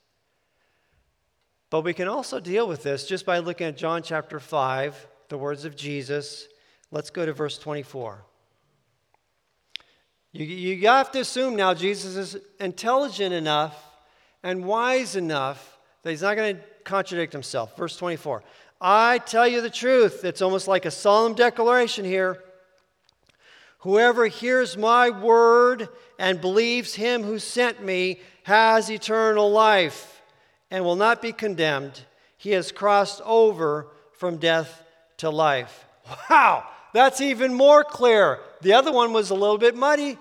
But 1.71 1.83
we 1.83 1.95
can 1.95 2.09
also 2.09 2.41
deal 2.41 2.67
with 2.67 2.83
this 2.83 3.07
just 3.07 3.25
by 3.25 3.39
looking 3.39 3.69
at 3.69 3.77
John 3.77 4.03
chapter 4.03 4.41
5, 4.41 5.07
the 5.29 5.39
words 5.39 5.65
of 5.65 5.77
Jesus. 5.77 6.49
Let's 6.91 7.11
go 7.11 7.25
to 7.25 7.33
verse 7.33 7.59
24. 7.59 8.25
You, 10.33 10.47
you 10.47 10.89
have 10.89 11.13
to 11.13 11.21
assume 11.21 11.55
now 11.55 11.75
Jesus 11.75 12.17
is 12.17 12.43
intelligent 12.59 13.33
enough 13.33 13.81
and 14.43 14.65
wise 14.65 15.15
enough 15.15 15.79
that 16.03 16.11
he's 16.11 16.23
not 16.23 16.35
going 16.35 16.57
to 16.57 16.63
contradict 16.83 17.33
himself. 17.33 17.77
Verse 17.77 17.97
24 17.97 18.43
I 18.81 19.19
tell 19.19 19.47
you 19.47 19.61
the 19.61 19.71
truth. 19.71 20.25
It's 20.25 20.43
almost 20.43 20.69
like 20.69 20.85
a 20.85 20.91
solemn 20.91 21.35
declaration 21.35 22.05
here. 22.05 22.43
Whoever 23.81 24.27
hears 24.27 24.77
my 24.77 25.11
word 25.11 25.89
and 26.19 26.41
believes 26.41 26.95
him 26.95 27.23
who 27.23 27.39
sent 27.39 27.83
me 27.83 28.21
has 28.45 28.91
eternal 28.91 29.51
life 29.51 30.23
and 30.71 30.85
will 30.85 30.97
not 30.97 31.23
be 31.23 31.33
condemned. 31.33 32.01
He 32.37 32.51
has 32.53 32.73
crossed 32.73 33.21
over 33.25 33.89
from 34.13 34.39
death 34.39 34.83
to 35.19 35.31
life. 35.31 35.85
Wow, 36.31 36.67
that's 36.93 37.21
even 37.21 37.55
more 37.55 37.85
clear. 37.85 38.41
The 38.63 38.73
other 38.73 38.91
one 38.91 39.13
was 39.13 39.31
a 39.31 39.35
little 39.35 39.59
bit 39.59 39.77
muddy. 39.77 40.19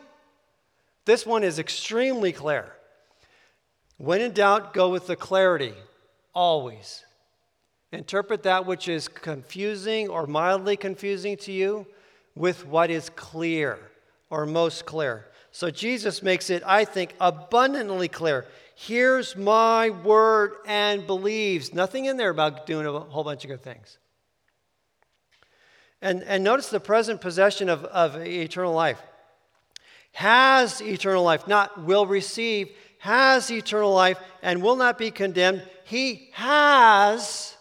This 1.05 1.25
one 1.25 1.43
is 1.43 1.59
extremely 1.59 2.33
clear. 2.33 2.71
When 3.97 4.21
in 4.21 4.33
doubt, 4.33 4.73
go 4.73 4.89
with 4.89 5.07
the 5.07 5.15
clarity, 5.15 5.73
always. 6.33 7.03
Interpret 7.91 8.43
that 8.43 8.65
which 8.65 8.87
is 8.87 9.07
confusing 9.07 10.09
or 10.09 10.27
mildly 10.27 10.75
confusing 10.75 11.37
to 11.37 11.51
you 11.51 11.87
with 12.35 12.65
what 12.65 12.89
is 12.89 13.09
clear 13.11 13.79
or 14.29 14.45
most 14.45 14.85
clear. 14.85 15.25
So 15.51 15.71
Jesus 15.71 16.21
makes 16.21 16.49
it, 16.49 16.61
I 16.65 16.85
think, 16.85 17.15
abundantly 17.19 18.07
clear 18.07 18.45
Hears 18.79 19.35
my 19.35 19.89
word 19.89 20.51
and 20.67 21.07
believes. 21.07 21.73
Nothing 21.73 22.05
in 22.05 22.15
there 22.15 22.29
about 22.29 22.67
doing 22.67 22.85
a 22.85 22.91
whole 22.91 23.23
bunch 23.23 23.43
of 23.43 23.49
good 23.49 23.63
things. 23.63 23.97
And, 25.99 26.21
and 26.21 26.43
notice 26.43 26.69
the 26.69 26.79
present 26.79 27.19
possession 27.19 27.69
of, 27.69 27.85
of 27.85 28.17
eternal 28.17 28.73
life. 28.73 29.01
Has 30.11 30.79
eternal 30.79 31.23
life, 31.23 31.47
not 31.47 31.85
will 31.85 32.05
receive, 32.05 32.69
has 32.99 33.49
eternal 33.49 33.91
life 33.95 34.19
and 34.43 34.61
will 34.61 34.75
not 34.75 34.99
be 34.99 35.09
condemned. 35.09 35.63
He 35.83 36.29
has, 36.33 37.56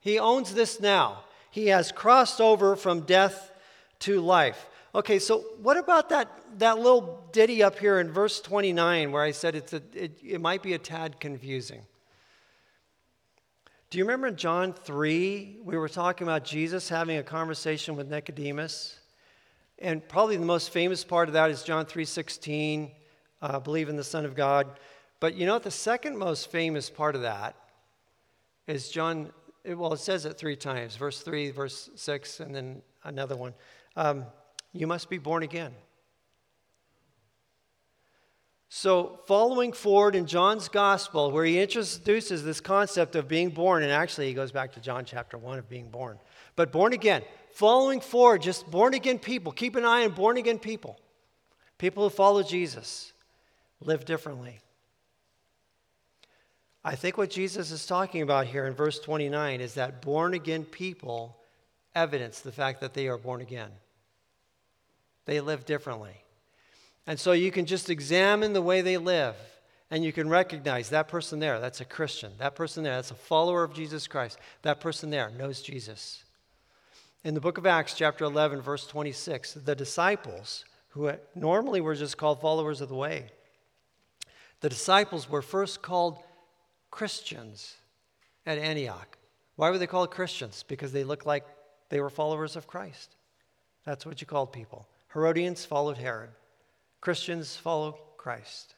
he 0.00 0.18
owns 0.18 0.54
this 0.54 0.80
now. 0.80 1.24
He 1.50 1.68
has 1.68 1.92
crossed 1.92 2.40
over 2.40 2.76
from 2.76 3.00
death 3.00 3.52
to 4.00 4.20
life. 4.20 4.68
Okay, 4.94 5.18
so 5.18 5.40
what 5.60 5.76
about 5.76 6.08
that, 6.10 6.30
that 6.58 6.78
little 6.78 7.24
ditty 7.32 7.62
up 7.62 7.78
here 7.78 8.00
in 8.00 8.10
verse 8.10 8.40
29 8.40 9.12
where 9.12 9.22
I 9.22 9.32
said 9.32 9.54
it's 9.54 9.72
a, 9.72 9.82
it, 9.92 10.18
it 10.24 10.40
might 10.40 10.62
be 10.62 10.74
a 10.74 10.78
tad 10.78 11.20
confusing? 11.20 11.82
Do 13.90 13.96
you 13.96 14.04
remember 14.04 14.26
in 14.26 14.36
John 14.36 14.72
3, 14.72 15.60
we 15.64 15.76
were 15.78 15.88
talking 15.88 16.26
about 16.26 16.44
Jesus 16.44 16.88
having 16.88 17.16
a 17.16 17.22
conversation 17.22 17.96
with 17.96 18.08
Nicodemus? 18.08 18.98
And 19.78 20.06
probably 20.06 20.36
the 20.36 20.44
most 20.44 20.70
famous 20.70 21.04
part 21.04 21.28
of 21.28 21.34
that 21.34 21.50
is 21.50 21.62
John 21.62 21.86
3.16, 21.86 22.90
uh, 23.40 23.60
believe 23.60 23.88
in 23.88 23.96
the 23.96 24.04
Son 24.04 24.24
of 24.24 24.34
God. 24.34 24.78
But 25.20 25.36
you 25.36 25.46
know 25.46 25.54
what? 25.54 25.62
The 25.62 25.70
second 25.70 26.18
most 26.18 26.50
famous 26.50 26.90
part 26.90 27.14
of 27.14 27.22
that 27.22 27.56
is 28.66 28.90
John, 28.90 29.32
well, 29.64 29.92
it 29.92 30.00
says 30.00 30.24
it 30.24 30.38
three 30.38 30.56
times 30.56 30.96
verse 30.96 31.20
3, 31.20 31.50
verse 31.50 31.90
6, 31.94 32.40
and 32.40 32.54
then 32.54 32.82
another 33.04 33.36
one. 33.36 33.54
Um, 33.96 34.24
you 34.72 34.86
must 34.86 35.10
be 35.10 35.18
born 35.18 35.42
again. 35.42 35.72
So, 38.70 39.20
following 39.26 39.72
forward 39.72 40.14
in 40.14 40.26
John's 40.26 40.68
gospel, 40.68 41.30
where 41.30 41.44
he 41.44 41.58
introduces 41.58 42.44
this 42.44 42.60
concept 42.60 43.16
of 43.16 43.26
being 43.26 43.48
born, 43.48 43.82
and 43.82 43.90
actually 43.90 44.28
he 44.28 44.34
goes 44.34 44.52
back 44.52 44.72
to 44.74 44.80
John 44.80 45.06
chapter 45.06 45.38
1 45.38 45.58
of 45.58 45.68
being 45.70 45.88
born. 45.88 46.18
But 46.54 46.70
born 46.70 46.92
again, 46.92 47.22
following 47.52 48.00
forward, 48.00 48.42
just 48.42 48.70
born 48.70 48.92
again 48.92 49.18
people. 49.18 49.52
Keep 49.52 49.76
an 49.76 49.86
eye 49.86 50.04
on 50.04 50.10
born 50.10 50.36
again 50.36 50.58
people. 50.58 51.00
People 51.78 52.02
who 52.02 52.10
follow 52.10 52.42
Jesus 52.42 53.12
live 53.80 54.04
differently. 54.04 54.58
I 56.84 56.94
think 56.94 57.18
what 57.18 57.30
Jesus 57.30 57.70
is 57.70 57.86
talking 57.86 58.22
about 58.22 58.46
here 58.46 58.66
in 58.66 58.74
verse 58.74 58.98
29 58.98 59.60
is 59.60 59.74
that 59.74 60.00
born 60.00 60.34
again 60.34 60.64
people 60.64 61.36
evidence 61.94 62.40
the 62.40 62.52
fact 62.52 62.80
that 62.80 62.94
they 62.94 63.08
are 63.08 63.18
born 63.18 63.40
again. 63.40 63.70
They 65.24 65.40
live 65.40 65.66
differently. 65.66 66.14
And 67.06 67.18
so 67.18 67.32
you 67.32 67.50
can 67.50 67.66
just 67.66 67.90
examine 67.90 68.52
the 68.52 68.62
way 68.62 68.80
they 68.80 68.96
live 68.96 69.34
and 69.90 70.04
you 70.04 70.12
can 70.12 70.28
recognize 70.28 70.90
that 70.90 71.08
person 71.08 71.38
there, 71.38 71.60
that's 71.60 71.80
a 71.80 71.84
Christian. 71.84 72.32
That 72.38 72.54
person 72.54 72.84
there, 72.84 72.94
that's 72.94 73.10
a 73.10 73.14
follower 73.14 73.64
of 73.64 73.72
Jesus 73.72 74.06
Christ. 74.06 74.38
That 74.62 74.80
person 74.80 75.10
there 75.10 75.30
knows 75.30 75.62
Jesus. 75.62 76.22
In 77.24 77.34
the 77.34 77.40
book 77.40 77.58
of 77.58 77.66
Acts, 77.66 77.94
chapter 77.94 78.24
11, 78.24 78.60
verse 78.60 78.86
26, 78.86 79.54
the 79.54 79.74
disciples, 79.74 80.64
who 80.90 81.10
normally 81.34 81.80
were 81.80 81.94
just 81.94 82.18
called 82.18 82.40
followers 82.40 82.80
of 82.80 82.90
the 82.90 82.94
way, 82.94 83.30
the 84.60 84.68
disciples 84.68 85.28
were 85.28 85.42
first 85.42 85.80
called 85.80 86.18
Christians 86.98 87.76
at 88.44 88.58
Antioch. 88.58 89.18
Why 89.54 89.70
were 89.70 89.78
they 89.78 89.86
called 89.86 90.10
Christians? 90.10 90.64
Because 90.66 90.90
they 90.90 91.04
looked 91.04 91.26
like 91.26 91.46
they 91.90 92.00
were 92.00 92.10
followers 92.10 92.56
of 92.56 92.66
Christ. 92.66 93.14
That's 93.84 94.04
what 94.04 94.20
you 94.20 94.26
called 94.26 94.52
people. 94.52 94.88
Herodians 95.12 95.64
followed 95.64 95.96
Herod, 95.96 96.30
Christians 97.00 97.54
follow 97.54 98.00
Christ. 98.16 98.74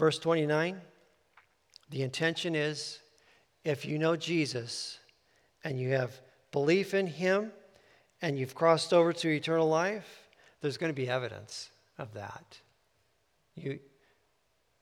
Verse 0.00 0.18
29 0.18 0.80
the 1.90 2.02
intention 2.02 2.56
is 2.56 2.98
if 3.62 3.84
you 3.84 4.00
know 4.00 4.16
Jesus 4.16 4.98
and 5.62 5.78
you 5.78 5.90
have 5.90 6.20
belief 6.50 6.92
in 6.92 7.06
him 7.06 7.52
and 8.20 8.36
you've 8.36 8.56
crossed 8.56 8.92
over 8.92 9.12
to 9.12 9.28
eternal 9.28 9.68
life, 9.68 10.26
there's 10.60 10.76
going 10.76 10.90
to 10.90 11.00
be 11.00 11.08
evidence 11.08 11.70
of 11.98 12.14
that. 12.14 12.58
You, 13.54 13.78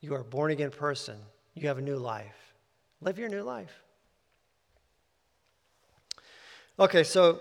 you 0.01 0.15
are 0.15 0.21
a 0.21 0.25
born 0.25 0.53
again 0.53 0.71
person, 0.71 1.19
you 1.55 1.69
have 1.69 1.79
a 1.79 1.83
new 1.83 1.97
life. 1.97 2.55
Live 3.01 3.19
your 3.19 3.29
new 3.29 3.43
life. 3.43 3.83
Okay, 6.79 7.05
so 7.05 7.41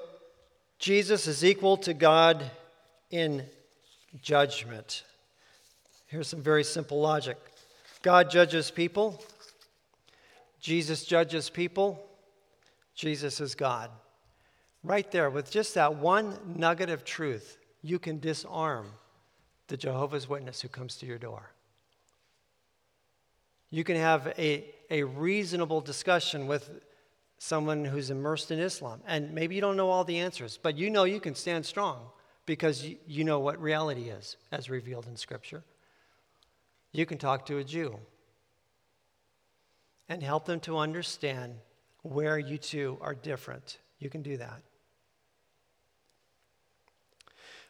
Jesus 0.77 1.27
is 1.27 1.43
equal 1.43 1.77
to 1.77 1.93
God 1.93 2.43
in 3.09 3.43
judgment. 4.21 5.03
Here's 6.07 6.27
some 6.27 6.41
very 6.41 6.63
simple 6.63 6.99
logic 6.99 7.37
God 8.03 8.29
judges 8.29 8.69
people, 8.69 9.23
Jesus 10.59 11.05
judges 11.05 11.49
people, 11.49 11.99
Jesus 12.93 13.41
is 13.41 13.55
God. 13.55 13.89
Right 14.83 15.09
there, 15.11 15.29
with 15.29 15.49
just 15.49 15.73
that 15.75 15.95
one 15.95 16.37
nugget 16.57 16.89
of 16.89 17.05
truth, 17.05 17.57
you 17.81 17.97
can 17.99 18.19
disarm 18.19 18.87
the 19.67 19.77
Jehovah's 19.77 20.27
Witness 20.27 20.61
who 20.61 20.67
comes 20.67 20.97
to 20.97 21.05
your 21.05 21.17
door. 21.17 21.53
You 23.73 23.83
can 23.83 23.95
have 23.95 24.27
a, 24.37 24.65
a 24.91 25.01
reasonable 25.01 25.81
discussion 25.81 26.45
with 26.45 26.69
someone 27.39 27.83
who's 27.83 28.11
immersed 28.11 28.51
in 28.51 28.59
Islam. 28.59 29.01
And 29.07 29.33
maybe 29.33 29.55
you 29.55 29.61
don't 29.61 29.75
know 29.75 29.89
all 29.89 30.03
the 30.03 30.19
answers, 30.19 30.59
but 30.61 30.77
you 30.77 30.91
know 30.91 31.05
you 31.05 31.19
can 31.19 31.33
stand 31.33 31.65
strong 31.65 32.05
because 32.45 32.85
you, 32.85 32.97
you 33.07 33.23
know 33.23 33.39
what 33.39 33.59
reality 33.59 34.09
is 34.09 34.37
as 34.51 34.69
revealed 34.69 35.07
in 35.07 35.17
Scripture. 35.17 35.63
You 36.91 37.07
can 37.07 37.17
talk 37.17 37.47
to 37.47 37.57
a 37.57 37.63
Jew 37.63 37.97
and 40.07 40.21
help 40.21 40.45
them 40.45 40.59
to 40.59 40.77
understand 40.77 41.55
where 42.03 42.37
you 42.37 42.59
two 42.59 42.99
are 43.01 43.15
different. 43.15 43.79
You 43.97 44.11
can 44.11 44.21
do 44.21 44.37
that. 44.37 44.61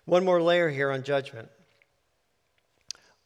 One 0.04 0.26
more 0.26 0.42
layer 0.42 0.70
here 0.70 0.92
on 0.92 1.04
judgment. 1.04 1.48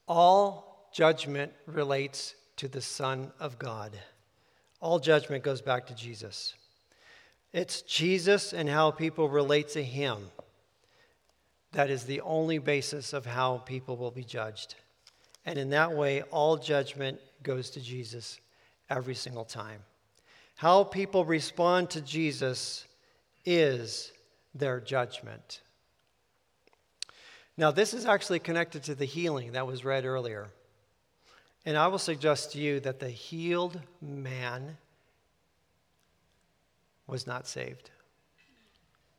All 0.08 0.92
judgment 0.94 1.54
relates 1.66 2.36
to 2.58 2.67
the 2.67 2.82
Son 2.82 3.32
of 3.39 3.58
God. 3.58 3.91
All 4.80 5.00
judgment 5.00 5.43
goes 5.43 5.62
back 5.62 5.88
to 5.88 5.96
Jesus. 5.96 6.54
It's 7.54 7.82
Jesus 7.82 8.54
and 8.54 8.70
how 8.70 8.91
people 8.91 9.30
relate 9.30 9.70
to 9.70 9.84
Him 9.84 10.17
that 11.78 11.89
is 11.89 12.04
the 12.04 12.22
only 12.22 12.58
basis 12.58 13.13
of 13.13 13.26
how 13.26 13.58
people 13.60 13.98
will 13.98 14.12
be 14.12 14.24
judged. 14.24 14.76
And 15.46 15.58
in 15.60 15.70
that 15.72 15.93
way, 15.93 16.24
all 16.24 16.58
judgment 16.58 17.20
goes 17.43 17.70
to 17.72 17.82
Jesus 17.82 18.39
every 18.89 19.15
single 19.15 19.46
time. 19.46 19.82
How 20.56 20.84
people 20.84 21.24
respond 21.24 21.89
to 21.91 22.02
Jesus 22.02 22.86
is 23.46 24.12
their 24.56 24.80
judgment. 24.80 25.62
Now, 27.58 27.72
this 27.72 27.93
is 27.93 28.06
actually 28.06 28.39
connected 28.39 28.84
to 28.84 28.96
the 28.96 29.06
healing 29.06 29.52
that 29.52 29.67
was 29.67 29.86
read 29.86 30.06
earlier. 30.06 30.48
And 31.65 31.78
I 31.78 31.88
will 31.88 32.00
suggest 32.00 32.54
to 32.54 32.60
you 32.60 32.80
that 32.82 33.00
the 33.00 33.10
healed 33.10 33.82
man 34.02 34.78
was 37.08 37.28
not 37.28 37.48
saved. 37.48 37.89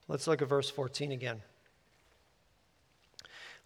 Let's 0.09 0.27
look 0.27 0.40
at 0.40 0.48
verse 0.48 0.70
14 0.70 1.12
again. 1.12 1.42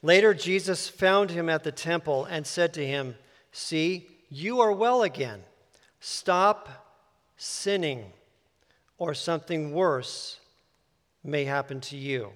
Later, 0.02 0.34
Jesus 0.34 0.88
found 0.88 1.30
him 1.30 1.48
at 1.48 1.62
the 1.62 1.70
temple 1.70 2.24
and 2.24 2.44
said 2.46 2.74
to 2.74 2.84
him, 2.84 3.14
See, 3.52 4.08
you 4.28 4.60
are 4.60 4.72
well 4.72 5.02
again. 5.02 5.42
Stop 6.00 6.68
sinning, 7.36 8.12
or 8.98 9.14
something 9.14 9.72
worse 9.72 10.40
may 11.22 11.44
happen 11.44 11.80
to 11.82 11.96
you. 11.96 12.32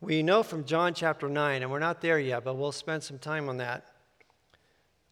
We 0.00 0.22
know 0.22 0.42
from 0.42 0.64
John 0.64 0.94
chapter 0.94 1.28
9, 1.28 1.62
and 1.62 1.70
we're 1.70 1.80
not 1.80 2.00
there 2.00 2.20
yet, 2.20 2.44
but 2.44 2.54
we'll 2.54 2.72
spend 2.72 3.02
some 3.02 3.18
time 3.18 3.48
on 3.48 3.56
that, 3.56 3.84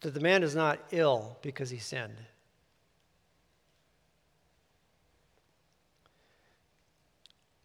that 0.00 0.14
the 0.14 0.20
man 0.20 0.42
is 0.42 0.54
not 0.54 0.78
ill 0.92 1.38
because 1.42 1.70
he 1.70 1.78
sinned. 1.78 2.16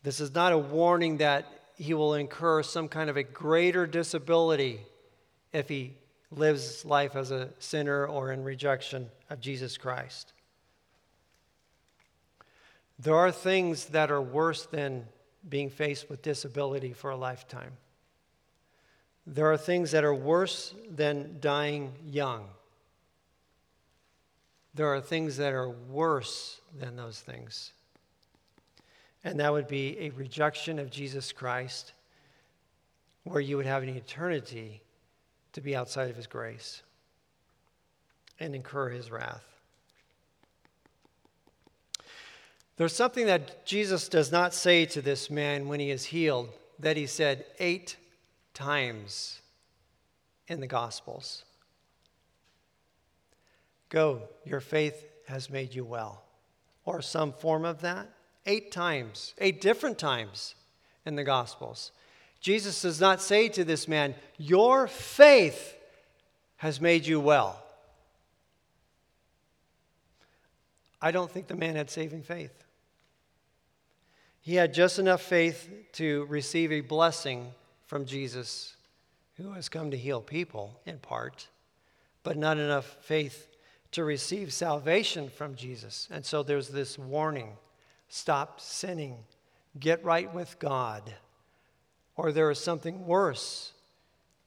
This 0.03 0.19
is 0.19 0.33
not 0.33 0.51
a 0.51 0.57
warning 0.57 1.17
that 1.17 1.45
he 1.75 1.93
will 1.93 2.15
incur 2.15 2.63
some 2.63 2.87
kind 2.87 3.09
of 3.09 3.17
a 3.17 3.23
greater 3.23 3.85
disability 3.85 4.79
if 5.53 5.69
he 5.69 5.93
lives 6.31 6.85
life 6.85 7.15
as 7.15 7.29
a 7.29 7.49
sinner 7.59 8.07
or 8.07 8.31
in 8.31 8.43
rejection 8.43 9.09
of 9.29 9.39
Jesus 9.41 9.77
Christ. 9.77 10.33
There 12.97 13.15
are 13.15 13.31
things 13.31 13.87
that 13.87 14.11
are 14.11 14.21
worse 14.21 14.65
than 14.65 15.05
being 15.47 15.69
faced 15.69 16.09
with 16.09 16.21
disability 16.21 16.93
for 16.93 17.09
a 17.09 17.17
lifetime. 17.17 17.71
There 19.25 19.51
are 19.51 19.57
things 19.57 19.91
that 19.91 20.03
are 20.03 20.15
worse 20.15 20.73
than 20.89 21.37
dying 21.39 21.93
young. 22.05 22.45
There 24.73 24.93
are 24.93 25.01
things 25.01 25.37
that 25.37 25.53
are 25.53 25.69
worse 25.69 26.61
than 26.79 26.95
those 26.95 27.19
things 27.19 27.73
and 29.23 29.39
that 29.39 29.51
would 29.51 29.67
be 29.67 29.97
a 29.99 30.09
rejection 30.11 30.79
of 30.79 30.89
Jesus 30.89 31.31
Christ, 31.31 31.93
where 33.23 33.41
you 33.41 33.57
would 33.57 33.65
have 33.65 33.83
an 33.83 33.89
eternity 33.89 34.81
to 35.53 35.61
be 35.61 35.75
outside 35.75 36.09
of 36.09 36.15
his 36.15 36.27
grace 36.27 36.81
and 38.39 38.55
incur 38.55 38.89
his 38.89 39.11
wrath. 39.11 39.45
There's 42.81 42.95
something 42.95 43.27
that 43.27 43.63
Jesus 43.63 44.09
does 44.09 44.31
not 44.31 44.55
say 44.55 44.87
to 44.87 45.03
this 45.03 45.29
man 45.29 45.67
when 45.67 45.79
he 45.79 45.91
is 45.91 46.05
healed 46.05 46.49
that 46.79 46.97
he 46.97 47.05
said 47.05 47.45
eight 47.59 47.95
times 48.55 49.39
in 50.47 50.61
the 50.61 50.65
Gospels 50.65 51.45
Go, 53.89 54.23
your 54.45 54.61
faith 54.61 55.05
has 55.27 55.47
made 55.47 55.75
you 55.75 55.85
well, 55.85 56.23
or 56.83 57.03
some 57.03 57.33
form 57.33 57.65
of 57.65 57.81
that 57.81 58.09
eight 58.47 58.71
times, 58.71 59.35
eight 59.37 59.61
different 59.61 59.99
times 59.99 60.55
in 61.05 61.15
the 61.15 61.23
Gospels. 61.23 61.91
Jesus 62.39 62.81
does 62.81 62.99
not 62.99 63.21
say 63.21 63.47
to 63.49 63.63
this 63.63 63.87
man, 63.87 64.15
Your 64.39 64.87
faith 64.87 65.77
has 66.55 66.81
made 66.81 67.05
you 67.05 67.19
well. 67.19 67.63
I 70.99 71.11
don't 71.11 71.29
think 71.29 71.45
the 71.45 71.55
man 71.55 71.75
had 71.75 71.91
saving 71.91 72.23
faith. 72.23 72.60
He 74.41 74.55
had 74.55 74.73
just 74.73 74.99
enough 74.99 75.21
faith 75.21 75.69
to 75.93 76.25
receive 76.25 76.71
a 76.71 76.81
blessing 76.81 77.51
from 77.85 78.05
Jesus, 78.05 78.75
who 79.37 79.51
has 79.51 79.69
come 79.69 79.91
to 79.91 79.97
heal 79.97 80.21
people 80.21 80.79
in 80.85 80.97
part, 80.97 81.47
but 82.23 82.37
not 82.37 82.57
enough 82.57 82.97
faith 83.01 83.47
to 83.91 84.03
receive 84.03 84.51
salvation 84.51 85.29
from 85.29 85.55
Jesus. 85.55 86.07
And 86.11 86.25
so 86.25 86.43
there's 86.43 86.69
this 86.69 86.97
warning 86.97 87.57
Stop 88.13 88.59
sinning. 88.59 89.15
Get 89.79 90.03
right 90.03 90.33
with 90.33 90.59
God. 90.59 91.13
Or 92.17 92.33
there 92.33 92.51
is 92.51 92.59
something 92.59 93.07
worse 93.07 93.71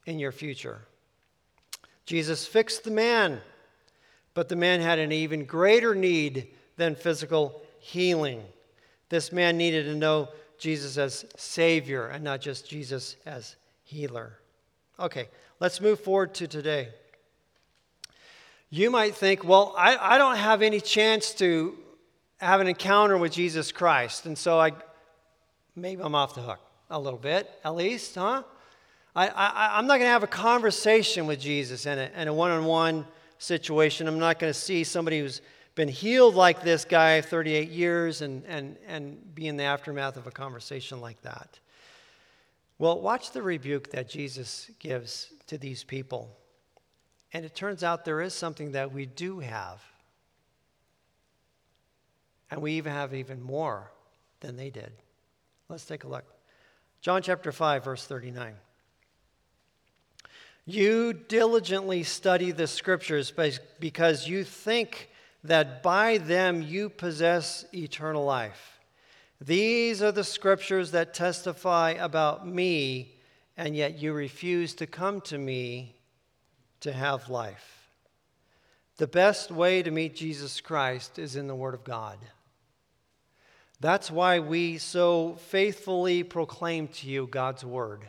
in 0.05 0.19
your 0.19 0.33
future. 0.33 0.83
Jesus 2.05 2.47
fixed 2.47 2.85
the 2.85 2.91
man, 2.91 3.41
but 4.35 4.51
the 4.51 4.57
man 4.57 4.83
had 4.83 4.99
an 4.99 5.13
even 5.13 5.47
greater 5.47 5.95
need 5.95 6.49
than 6.77 6.95
physical 6.95 7.63
healing. 7.79 8.43
This 9.09 9.33
man 9.33 9.57
needed 9.57 9.85
to 9.85 9.95
know 9.95 10.29
Jesus 10.59 10.97
as 10.99 11.25
Savior 11.37 12.07
and 12.09 12.25
not 12.25 12.41
just 12.41 12.69
Jesus 12.69 13.17
as 13.27 13.57
healer. 13.83 14.39
Okay, 14.99 15.29
let's 15.61 15.81
move 15.81 16.01
forward 16.01 16.35
to 16.35 16.47
today. 16.47 16.89
You 18.71 18.91
might 18.91 19.15
think, 19.15 19.45
well, 19.45 19.75
I, 19.77 20.15
I 20.15 20.19
don't 20.19 20.37
have 20.37 20.63
any 20.63 20.81
chance 20.81 21.33
to 21.35 21.77
have 22.39 22.61
an 22.61 22.67
encounter 22.67 23.17
with 23.17 23.33
Jesus 23.33 23.73
Christ. 23.73 24.27
And 24.27 24.37
so 24.37 24.59
I 24.59 24.73
maybe 25.77 26.03
I'm 26.03 26.15
off 26.15 26.35
the 26.35 26.43
hook 26.43 26.61
a 26.91 26.99
little 26.99 27.19
bit, 27.19 27.51
at 27.65 27.75
least, 27.75 28.15
huh? 28.15 28.43
I, 29.17 29.29
I, 29.29 29.79
I'm 29.79 29.87
not 29.87 29.99
going 29.99 30.09
to 30.09 30.13
have 30.13 30.25
a 30.25 30.29
conversation 30.29 31.27
with 31.27 31.41
Jesus 31.41 31.87
in 31.87 31.99
a, 31.99 32.11
in 32.17 32.29
a 32.29 32.35
one-on-one 32.35 33.07
situation. 33.39 34.09
I'm 34.09 34.19
not 34.19 34.39
going 34.39 34.53
to 34.53 34.59
see 34.59 34.83
somebody 34.83 35.21
who's 35.21 35.41
been 35.75 35.89
healed 35.89 36.35
like 36.35 36.63
this 36.63 36.85
guy 36.85 37.21
38 37.21 37.69
years 37.69 38.23
and, 38.23 38.45
and, 38.47 38.77
and 38.87 39.35
be 39.35 39.49
in 39.49 39.57
the 39.57 39.65
aftermath 39.65 40.17
of 40.17 40.27
a 40.27 40.31
conversation 40.31 41.01
like 41.01 41.21
that. 41.23 41.59
Well, 42.79 43.01
watch 43.01 43.33
the 43.33 43.43
rebuke 43.43 43.91
that 43.91 44.09
Jesus 44.09 44.71
gives 44.79 45.31
to 45.47 45.59
these 45.59 45.85
people. 45.85 46.31
And 47.33 47.45
it 47.45 47.55
turns 47.55 47.83
out 47.83 48.05
there 48.05 48.21
is 48.21 48.35
something 48.35 48.73
that 48.73 48.93
we 48.93 49.07
do 49.07 49.41
have. 49.41 49.83
And 52.51 52.63
we 52.63 52.73
even 52.73 52.93
have 52.93 53.15
even 53.15 53.43
more 53.43 53.91
than 54.41 54.57
they 54.57 54.71
did. 54.71 54.93
Let's 55.69 55.85
take 55.85 56.05
a 56.05 56.09
look. 56.09 56.25
John 57.01 57.23
chapter 57.23 57.51
5, 57.51 57.85
verse 57.85 58.07
39. 58.07 58.55
You 60.67 61.13
diligently 61.13 62.05
study 62.05 62.53
the 62.53 62.67
scriptures 62.67 63.33
because 63.81 64.29
you 64.29 64.45
think 64.45 65.11
that 65.45 65.83
by 65.83 66.19
them 66.19 66.63
you 66.63 66.89
possess 66.89 67.67
eternal 67.73 68.25
life. 68.25 68.81
These 69.41 70.03
are 70.03 70.13
the 70.13 70.25
scriptures 70.25 70.93
that 70.93 71.13
testify 71.13 71.91
about 71.91 72.49
me, 72.49 73.17
and 73.57 73.77
yet 73.77 73.99
you 73.99 74.15
refuse 74.15 74.75
to 74.77 74.87
come 74.87 75.21
to 75.23 75.37
me 75.37 75.97
to 76.81 76.93
have 76.93 77.29
life. 77.29 77.91
The 78.97 79.07
best 79.07 79.51
way 79.51 79.83
to 79.83 79.91
meet 79.91 80.17
Jesus 80.17 80.61
Christ 80.61 81.19
is 81.19 81.37
in 81.37 81.47
the 81.47 81.55
Word 81.55 81.75
of 81.75 81.85
God. 81.85 82.19
That's 83.81 84.11
why 84.11 84.39
we 84.39 84.79
so 84.79 85.35
faithfully 85.35 86.23
proclaim 86.23 86.89
to 86.89 87.09
you 87.09 87.27
God's 87.27 87.65
Word. 87.65 88.09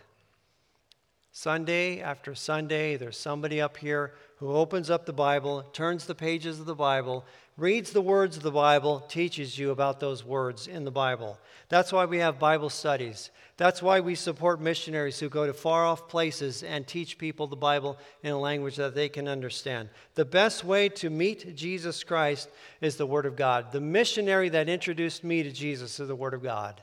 Sunday 1.38 2.00
after 2.00 2.34
Sunday, 2.34 2.96
there's 2.96 3.18
somebody 3.18 3.60
up 3.60 3.76
here 3.76 4.14
who 4.38 4.54
opens 4.54 4.90
up 4.90 5.06
the 5.06 5.12
Bible, 5.12 5.64
turns 5.74 6.06
the 6.06 6.16
pages 6.16 6.62
of 6.62 6.66
the 6.66 6.74
Bible, 6.74 7.26
reads 7.58 7.92
the 7.92 8.02
words 8.02 8.38
of 8.38 8.44
the 8.44 8.52
Bible, 8.52 9.02
teaches 9.10 9.60
you 9.60 9.72
about 9.72 10.00
those 10.00 10.24
words 10.24 10.66
in 10.66 10.86
the 10.86 10.92
Bible. 10.92 11.38
That's 11.68 11.92
why 11.92 12.06
we 12.06 12.20
have 12.20 12.40
Bible 12.40 12.70
studies. 12.70 13.32
That's 13.58 13.84
why 13.84 14.00
we 14.00 14.16
support 14.16 14.62
missionaries 14.62 15.20
who 15.20 15.28
go 15.28 15.46
to 15.46 15.54
far 15.54 15.86
off 15.86 16.08
places 16.08 16.64
and 16.64 16.88
teach 16.88 17.18
people 17.18 17.48
the 17.48 17.58
Bible 17.58 17.98
in 18.24 18.32
a 18.32 18.40
language 18.40 18.78
that 18.78 18.96
they 18.96 19.10
can 19.10 19.28
understand. 19.28 19.90
The 20.14 20.24
best 20.24 20.64
way 20.64 20.88
to 20.88 21.10
meet 21.10 21.54
Jesus 21.54 22.02
Christ 22.06 22.48
is 22.80 22.96
the 22.96 23.06
Word 23.06 23.26
of 23.26 23.36
God. 23.36 23.74
The 23.74 23.82
missionary 23.82 24.48
that 24.50 24.70
introduced 24.70 25.26
me 25.26 25.44
to 25.44 25.52
Jesus 25.52 26.00
is 26.00 26.08
the 26.08 26.16
Word 26.16 26.34
of 26.34 26.42
God. 26.42 26.82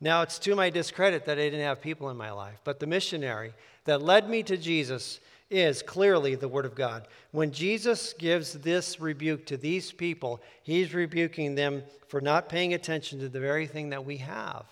Now, 0.00 0.22
it's 0.22 0.38
to 0.40 0.54
my 0.54 0.70
discredit 0.70 1.24
that 1.24 1.38
I 1.38 1.42
didn't 1.42 1.60
have 1.60 1.80
people 1.80 2.08
in 2.10 2.16
my 2.16 2.30
life, 2.30 2.60
but 2.62 2.78
the 2.78 2.86
missionary 2.86 3.52
that 3.84 4.02
led 4.02 4.28
me 4.28 4.42
to 4.44 4.56
Jesus 4.56 5.18
is 5.50 5.82
clearly 5.82 6.34
the 6.34 6.46
Word 6.46 6.66
of 6.66 6.74
God. 6.74 7.08
When 7.32 7.50
Jesus 7.50 8.12
gives 8.12 8.52
this 8.52 9.00
rebuke 9.00 9.46
to 9.46 9.56
these 9.56 9.90
people, 9.90 10.40
he's 10.62 10.94
rebuking 10.94 11.54
them 11.54 11.82
for 12.06 12.20
not 12.20 12.48
paying 12.48 12.74
attention 12.74 13.18
to 13.20 13.28
the 13.28 13.40
very 13.40 13.66
thing 13.66 13.90
that 13.90 14.04
we 14.04 14.18
have. 14.18 14.66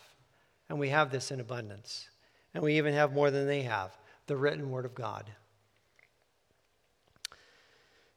And 0.68 0.78
we 0.78 0.90
have 0.90 1.10
this 1.10 1.30
in 1.30 1.40
abundance. 1.40 2.08
And 2.54 2.62
we 2.62 2.76
even 2.76 2.94
have 2.94 3.12
more 3.12 3.30
than 3.30 3.46
they 3.46 3.62
have 3.62 3.96
the 4.26 4.36
written 4.36 4.70
Word 4.70 4.84
of 4.84 4.94
God. 4.94 5.30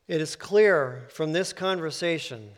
It 0.07 0.22
is 0.22 0.36
clear 0.36 1.05
from 1.10 1.34
this 1.34 1.53
conversation 1.53 2.49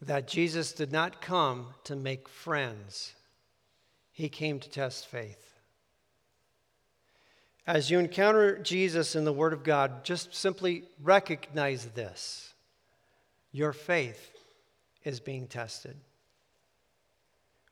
that 0.00 0.26
Jesus 0.26 0.72
did 0.72 0.92
not 0.92 1.20
come 1.20 1.68
to 1.84 1.94
make 1.94 2.28
friends. 2.28 3.14
He 4.16 4.30
came 4.30 4.60
to 4.60 4.70
test 4.70 5.08
faith. 5.08 5.60
As 7.66 7.90
you 7.90 7.98
encounter 7.98 8.56
Jesus 8.56 9.14
in 9.14 9.26
the 9.26 9.32
Word 9.32 9.52
of 9.52 9.62
God, 9.62 10.04
just 10.04 10.34
simply 10.34 10.84
recognize 11.02 11.84
this 11.84 12.54
your 13.52 13.74
faith 13.74 14.38
is 15.04 15.20
being 15.20 15.46
tested. 15.46 15.98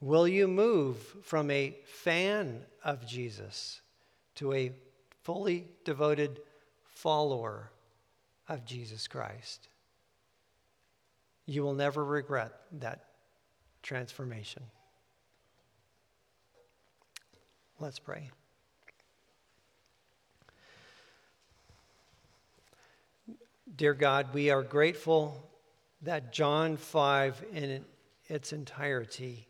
Will 0.03 0.29
you 0.29 0.47
move 0.47 0.99
from 1.23 1.51
a 1.51 1.75
fan 1.87 2.61
of 2.85 3.07
Jesus 3.07 3.81
to 4.35 4.53
a 4.53 4.73
fully 5.23 5.67
devoted 5.87 6.41
follower 6.85 7.71
of 8.51 8.67
Jesus 8.67 9.09
Christ? 9.09 9.69
You 11.47 11.63
will 11.63 11.73
never 11.73 12.05
regret 12.05 12.53
that 12.73 13.07
transformation. 13.83 14.65
Let's 17.81 17.99
pray. 17.99 18.31
Dear 23.77 23.95
God, 23.95 24.33
we 24.33 24.51
are 24.51 24.63
grateful 24.63 25.51
that 26.03 26.33
John 26.33 26.77
5 26.77 27.45
in 27.53 27.85
its 28.27 28.53
entirety 28.53 29.49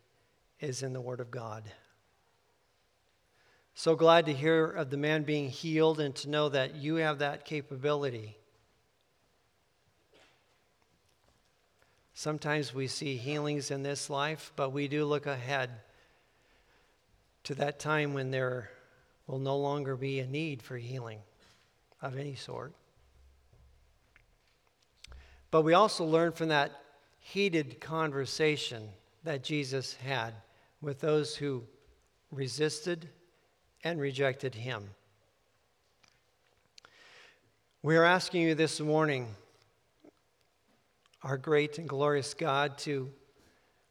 is 0.58 0.82
in 0.82 0.94
the 0.94 1.00
Word 1.00 1.20
of 1.20 1.30
God. 1.30 1.64
So 3.74 3.94
glad 3.94 4.24
to 4.26 4.32
hear 4.32 4.64
of 4.64 4.88
the 4.88 4.96
man 4.96 5.24
being 5.24 5.50
healed 5.50 6.00
and 6.00 6.14
to 6.16 6.30
know 6.30 6.48
that 6.48 6.76
you 6.76 6.96
have 6.96 7.18
that 7.18 7.44
capability. 7.44 8.38
Sometimes 12.14 12.72
we 12.72 12.86
see 12.86 13.16
healings 13.16 13.70
in 13.70 13.82
this 13.82 14.08
life, 14.08 14.52
but 14.56 14.72
we 14.72 14.88
do 14.88 15.04
look 15.04 15.26
ahead 15.26 15.70
to 17.44 17.54
that 17.54 17.78
time 17.78 18.14
when 18.14 18.30
there 18.30 18.70
will 19.26 19.38
no 19.38 19.56
longer 19.56 19.96
be 19.96 20.20
a 20.20 20.26
need 20.26 20.62
for 20.62 20.76
healing 20.76 21.20
of 22.02 22.18
any 22.18 22.34
sort. 22.34 22.74
But 25.50 25.62
we 25.62 25.74
also 25.74 26.04
learn 26.04 26.32
from 26.32 26.48
that 26.48 26.72
heated 27.20 27.80
conversation 27.80 28.88
that 29.22 29.44
Jesus 29.44 29.94
had 29.94 30.34
with 30.82 31.00
those 31.00 31.36
who 31.36 31.64
resisted 32.30 33.08
and 33.82 34.00
rejected 34.00 34.54
him. 34.54 34.90
We 37.82 37.96
are 37.96 38.04
asking 38.04 38.42
you 38.42 38.54
this 38.54 38.80
morning, 38.80 39.28
our 41.22 41.36
great 41.36 41.78
and 41.78 41.88
glorious 41.88 42.34
God, 42.34 42.78
to 42.78 43.10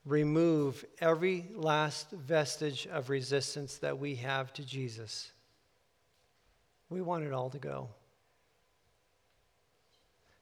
remove 0.06 0.84
every 1.00 1.50
last 1.56 2.12
vestige 2.12 2.88
of 2.88 3.10
resistance 3.10 3.78
that 3.78 3.98
we 3.98 4.16
have 4.16 4.52
to 4.54 4.66
Jesus. 4.66 5.32
We 6.90 7.02
want 7.02 7.24
it 7.24 7.32
all 7.32 7.50
to 7.50 7.60
go. 7.60 7.90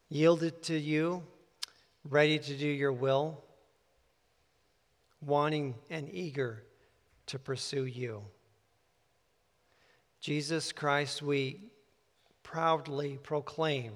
Yielded 0.10 0.64
to 0.64 0.78
you, 0.78 1.24
ready 2.10 2.40
to 2.40 2.58
do 2.58 2.68
your 2.68 2.92
will, 2.92 3.44
wanting 5.22 5.76
and 5.90 6.10
eager 6.12 6.64
to 7.28 7.40
pursue 7.40 7.86
you. 7.86 8.24
Jesus 10.20 10.72
Christ, 10.72 11.22
we 11.22 11.62
proudly 12.44 13.20
proclaim 13.24 13.94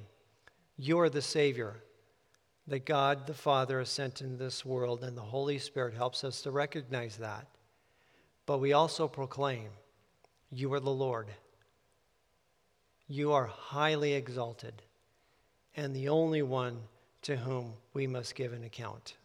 you're 0.78 1.10
the 1.10 1.22
Savior 1.22 1.76
that 2.68 2.86
God 2.86 3.28
the 3.28 3.34
Father 3.34 3.80
has 3.80 3.90
sent 3.90 4.22
into 4.22 4.38
this 4.38 4.66
world, 4.66 5.04
and 5.04 5.16
the 5.16 5.22
Holy 5.22 5.60
Spirit 5.60 5.94
helps 5.94 6.24
us 6.24 6.42
to 6.42 6.52
recognize 6.52 7.18
that. 7.18 7.48
But 8.46 8.60
we 8.60 8.74
also 8.74 9.08
proclaim, 9.08 9.70
You 10.50 10.74
are 10.74 10.80
the 10.80 10.90
Lord. 10.90 11.28
You 13.08 13.34
are 13.34 13.46
highly 13.46 14.14
exalted, 14.14 14.82
and 15.76 15.96
the 15.96 16.10
only 16.10 16.42
one 16.42 16.80
to 17.24 17.36
whom 17.38 17.74
we 17.94 18.08
must 18.08 18.36
give 18.36 18.54
an 18.54 18.64
account. 18.64 19.16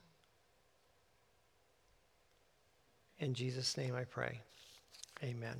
In 3.19 3.35
Jesus' 3.35 3.77
name 3.77 3.95
I 3.95 4.05
pray. 4.05 4.41
Amen. 5.23 5.57